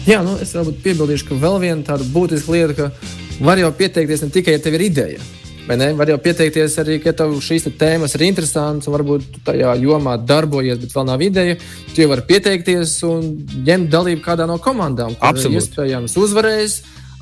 Jā, 0.10 0.20
nu, 0.26 0.36
es 0.44 0.52
varbūt 0.56 0.82
piebildīšu, 0.84 1.30
ka 1.30 1.38
vēl 1.40 1.60
viena 1.64 1.86
tāda 1.88 2.08
būtiska 2.12 2.52
lieta, 2.52 2.76
ka 2.76 3.46
var 3.46 3.62
jau 3.62 3.70
pieteikties 3.76 4.26
ne 4.26 4.32
tikai, 4.34 4.58
ja 4.58 4.64
tev 4.64 4.76
ir 4.76 4.88
ideja. 4.90 5.28
Var 5.70 6.10
jau 6.10 6.18
pieteikties 6.18 6.80
arī, 6.82 6.96
ka 7.04 7.14
tev 7.14 7.36
šīs 7.46 7.68
te 7.68 7.72
tēmas 7.78 8.16
ir 8.18 8.24
interesantas, 8.26 8.90
un 8.90 8.96
varbūt 8.96 9.42
tajā 9.46 9.76
jomā 9.84 10.16
darbojies, 10.18 10.80
bet 10.82 10.96
vēl 10.98 11.06
nav 11.06 11.22
ideja. 11.22 11.60
Tu 11.94 12.02
jau 12.02 12.10
vari 12.10 12.26
pieteikties 12.32 12.96
un 13.06 13.28
ņemt 13.68 13.92
dalību 13.94 14.24
kādā 14.26 14.50
no 14.50 14.58
komandām. 14.64 15.14
Absolūti. 15.22 15.62
Iespējams, 15.62 16.18
uzvarēs, 16.18 16.80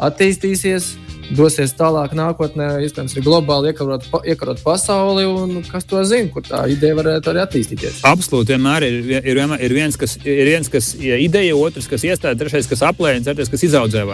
attīstīsies 0.07 0.93
dosies 1.36 1.74
tālāk 1.78 2.13
nākotnē, 2.18 2.70
iespējams, 2.86 3.16
arī 3.16 3.24
globāli 3.26 3.72
iekarot, 3.72 4.08
iekarot 4.28 4.62
pasauli. 4.63 5.26
Kas 5.68 5.88
to 5.88 6.02
zina, 6.08 6.30
kur 6.34 6.46
tā 6.46 6.63
ideja 6.72 6.98
varētu 6.98 7.32
arī 7.32 7.42
attīstīties? 7.44 8.02
Absolūti, 8.08 8.56
vienmēr 8.56 8.86
ir, 8.88 8.98
ir, 9.20 9.42
ir 9.68 9.76
viens, 9.76 9.98
kas 10.00 10.18
ir 10.24 10.52
viens, 10.52 10.70
kas 10.72 10.94
ja 11.02 11.18
ideja, 11.22 11.56
otrs, 11.58 11.90
kas 11.92 12.06
iestāda, 12.08 12.38
trešais, 12.40 12.70
kas 12.70 12.86
aplēja, 12.88 13.24
ceturtais, 13.28 13.52
kas 13.54 13.66
izaudzē. 13.68 14.06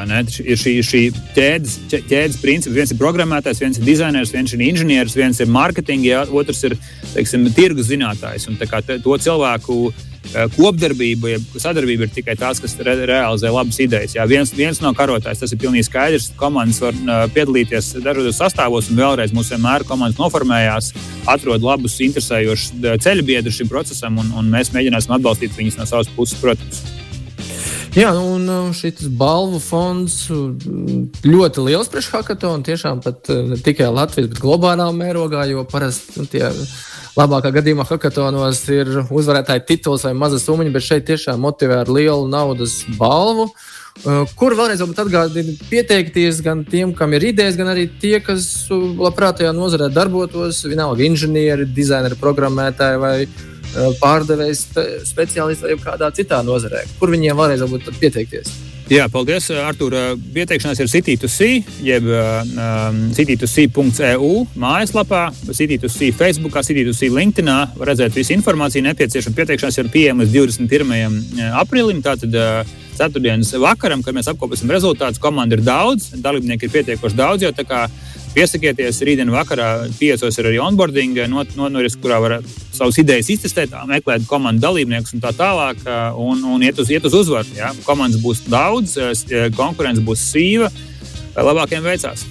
Ir 0.43 0.59
šī, 0.59 0.77
šī 0.85 1.03
ķēdes, 1.35 1.77
ķēdes 1.93 2.39
princips. 2.41 2.77
Viens 2.77 2.93
ir 2.93 3.01
programmētājs, 3.01 3.61
viens 3.63 3.79
ir 3.79 3.87
dizainers, 3.87 4.33
viens 4.33 4.55
ir 4.55 4.63
inženieris, 4.65 5.17
viens 5.17 5.41
ir 5.43 5.51
mārketinga, 5.53 6.25
otrs 6.33 6.63
ir 6.69 6.77
teiksim, 7.13 7.45
tirgus 7.55 7.91
zinātājs. 7.91 8.49
Un, 8.49 8.57
kā, 8.69 8.81
to 8.83 9.19
cilvēku 9.27 9.93
kopdarbība, 10.55 11.33
ja 11.33 11.39
sadarbība 11.61 12.07
ir 12.07 12.13
tikai 12.15 12.35
tās, 12.39 12.61
kas 12.63 12.75
re 12.85 12.95
realizē 13.09 13.51
labas 13.53 13.79
idejas. 13.83 14.15
Jā, 14.17 14.25
viens, 14.29 14.53
viens 14.55 14.81
no 14.83 14.93
karotājs, 14.97 15.43
tas 15.43 15.53
ir 15.53 15.61
pilnīgi 15.61 15.87
skaidrs. 15.89 16.31
Komandas 16.39 16.81
var 16.83 16.97
uh, 16.97 17.25
piedalīties 17.33 17.93
dažādos 17.99 18.39
sastāvos, 18.41 18.89
un 18.89 19.01
vēlreiz 19.01 19.35
mums 19.35 19.51
vienmēr 19.53 19.85
komandas 19.89 20.21
noformējās, 20.21 20.91
atrod 21.29 21.63
labus, 21.63 21.99
interesējošus 22.03 22.73
eh, 22.81 22.97
ceļu 23.03 23.27
biedrus 23.27 23.61
šim 23.61 23.71
procesam, 23.71 24.19
un, 24.21 24.33
un 24.39 24.51
mēs 24.51 24.73
mēģināsim 24.75 25.15
atbalstīt 25.17 25.55
viņus 25.57 25.79
no 25.79 25.87
savas 25.89 26.11
puses, 26.15 26.39
protams. 26.41 26.83
Jā, 27.93 28.09
nu, 28.15 28.23
un 28.49 28.71
šis 28.73 29.05
balvu 29.13 29.59
fonds 29.61 30.15
ļoti 31.21 31.65
liels 31.67 31.91
priekš 31.93 32.07
hackathonu. 32.15 32.65
Tiešām 32.65 33.03
pat 33.05 33.29
ne 33.29 33.59
tikai 33.61 33.91
Latvijas, 33.93 34.31
bet 34.31 34.41
globālā 34.41 34.87
mērogā, 34.97 35.43
jo 35.51 35.61
parasti 35.69 36.23
nu, 36.23 36.25
tie 36.29 36.47
labākā 37.17 37.51
gadījumā 37.53 37.85
hackathonos 37.87 38.63
ir 38.73 38.89
uzvarētāja 39.13 39.63
tituls 39.67 40.05
vai 40.07 40.15
maza 40.17 40.39
summa, 40.41 40.65
bet 40.73 40.85
šeit 40.85 41.05
tiešām 41.09 41.41
motivē 41.43 41.83
ar 41.83 41.91
lielu 41.91 42.27
naudas 42.31 42.81
balvu. 42.97 43.49
Uh, 44.03 44.23
kur 44.33 44.55
vēlreiz 44.57 44.81
atgādina 44.81 45.53
pieteikties 45.69 46.39
gan 46.41 46.63
tiem, 46.65 46.95
kam 46.97 47.13
ir 47.13 47.27
idejas, 47.29 47.53
gan 47.59 47.69
arī 47.75 47.85
tie, 48.01 48.15
kas 48.25 48.47
uh, 48.73 48.87
labprāt 48.97 49.37
tajā 49.37 49.53
nozarē 49.53 49.91
darbotos, 49.93 50.63
vienalga 50.65 51.05
inženieri, 51.05 51.69
dizaineri, 51.77 52.17
programmētāji 52.17 53.01
vai 53.05 53.15
uh, 53.27 53.93
pārdevējs 54.01 54.65
speciālisti 55.13 55.69
vai 55.69 55.81
kādā 55.85 56.09
citā 56.17 56.41
nozarē. 56.41 56.87
Kur 56.97 57.13
viņiem 57.13 57.37
vēlreiz 57.37 57.93
pieteikties? 58.01 58.72
Jā, 58.93 59.07
paldies, 59.09 59.47
Artur. 59.57 59.95
Pieteikšanās 60.35 60.77
ir 60.83 60.89
City2C, 60.91 61.47
jeb 61.81 62.05
um, 62.13 62.99
City2C.eu 63.17 64.43
mājaslapā, 64.59 65.23
City2C 65.47 66.11
Facebook, 66.13 66.59
City2C 66.67 67.09
LinkedIn. 67.09 67.49
Var 67.79 67.89
redzēt 67.89 68.13
visu 68.19 68.35
informāciju 68.35 68.85
nepieciešama. 68.85 69.33
Pieteikšanās 69.39 69.79
ir 69.81 69.89
pieejama 69.95 70.27
līdz 70.27 70.35
21. 70.67 71.17
aprīlim. 71.63 72.03
Tātad 72.05 72.37
uh, 72.37 72.75
ceturtdienas 72.93 73.55
vakaram, 73.63 74.05
kad 74.05 74.13
mēs 74.13 74.29
apkoposim 74.29 74.69
rezultātus. 74.69 75.21
Komanda 75.23 75.57
ir 75.57 75.65
daudz, 75.65 76.11
dalībnieki 76.13 76.69
ir 76.69 76.75
pietiekoši 76.77 77.17
daudz. 77.17 77.47
Jau, 77.47 77.53
Piesakieties, 78.33 78.97
rītdien 79.05 79.29
vakarā 79.29 79.67
piecos 79.99 80.39
ir 80.41 80.47
arī 80.49 80.59
onboarding, 80.63 81.19
not, 81.29 81.51
noris, 81.53 81.93
kurā 82.01 82.17
var 82.23 82.39
savas 82.73 82.97
idejas 82.97 83.29
iztestēt, 83.29 83.75
meklēt 83.89 84.25
komandu 84.29 84.65
dalībniekus 84.65 85.13
un 85.13 85.21
tā 85.21 85.29
tālāk, 85.37 85.83
un, 86.17 86.41
un 86.55 86.65
iet 86.65 86.81
uz, 86.81 86.89
iet 86.89 87.05
uz 87.05 87.13
uzvaru. 87.21 87.53
Ja? 87.57 87.69
Komandas 87.85 88.23
būs 88.23 88.45
daudz, 88.49 88.97
konkurence 89.57 90.01
būs 90.01 90.25
sīva, 90.33 90.71
lai 91.35 91.45
labākiem 91.51 91.85
veicās. 91.85 92.25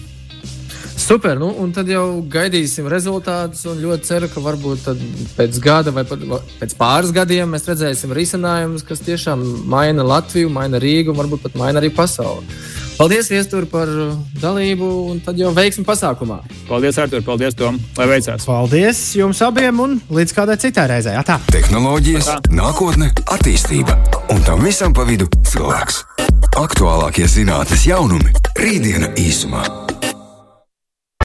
Super, 1.02 1.38
nu, 1.38 1.48
un 1.58 1.70
tad 1.74 1.88
jau 1.90 2.20
gaidīsim 2.30 2.86
rezultātus. 2.90 3.64
Ļoti 3.66 4.06
ceru, 4.06 4.28
ka 4.30 4.42
varbūt 4.44 4.90
pēc 5.38 5.58
gada 5.62 5.94
vai 5.94 6.04
pat 6.06 6.22
pēc 6.60 6.76
pāris 6.78 7.14
gadiem 7.14 7.50
mēs 7.54 7.66
redzēsim 7.66 8.12
risinājumus, 8.14 8.84
kas 8.86 9.02
tiešām 9.06 9.42
maina 9.70 10.04
Latviju, 10.06 10.50
maina 10.52 10.78
Rīgu 10.82 11.10
un 11.10 11.18
varbūt 11.18 11.42
pat 11.46 11.58
maina 11.58 11.82
arī 11.82 11.90
pasauli. 11.94 12.46
Paldies, 12.98 13.28
Viestur, 13.32 13.66
par 13.70 13.90
dalību, 14.42 14.88
un 15.10 15.20
tad 15.24 15.38
jau 15.40 15.50
veiksim 15.56 15.86
pasākumā. 15.86 16.38
Paldies, 16.68 16.98
Artur, 17.02 17.22
paldies, 17.26 17.56
Tom, 17.58 17.80
lai 17.98 18.06
veicās. 18.10 18.46
Paldies 18.46 19.00
jums 19.18 19.42
abiem, 19.42 19.80
un 19.82 19.96
līdz 20.12 20.36
kādai 20.36 20.58
citai 20.62 20.88
reizei. 20.92 21.16
Atā. 21.18 21.40
Tehnoloģijas, 21.52 22.30
Atā. 22.36 22.54
nākotne, 22.58 23.10
attīstība, 23.34 23.96
un 24.34 24.44
tam 24.46 24.62
visam 24.66 24.94
pa 24.94 25.06
vidu 25.08 25.30
cilvēks. 25.50 26.04
Aktuālākie 26.60 27.26
zinātnes 27.26 27.88
jaunumi- 27.88 28.34
rītdiena 28.62 29.14
īsumā. 29.16 29.91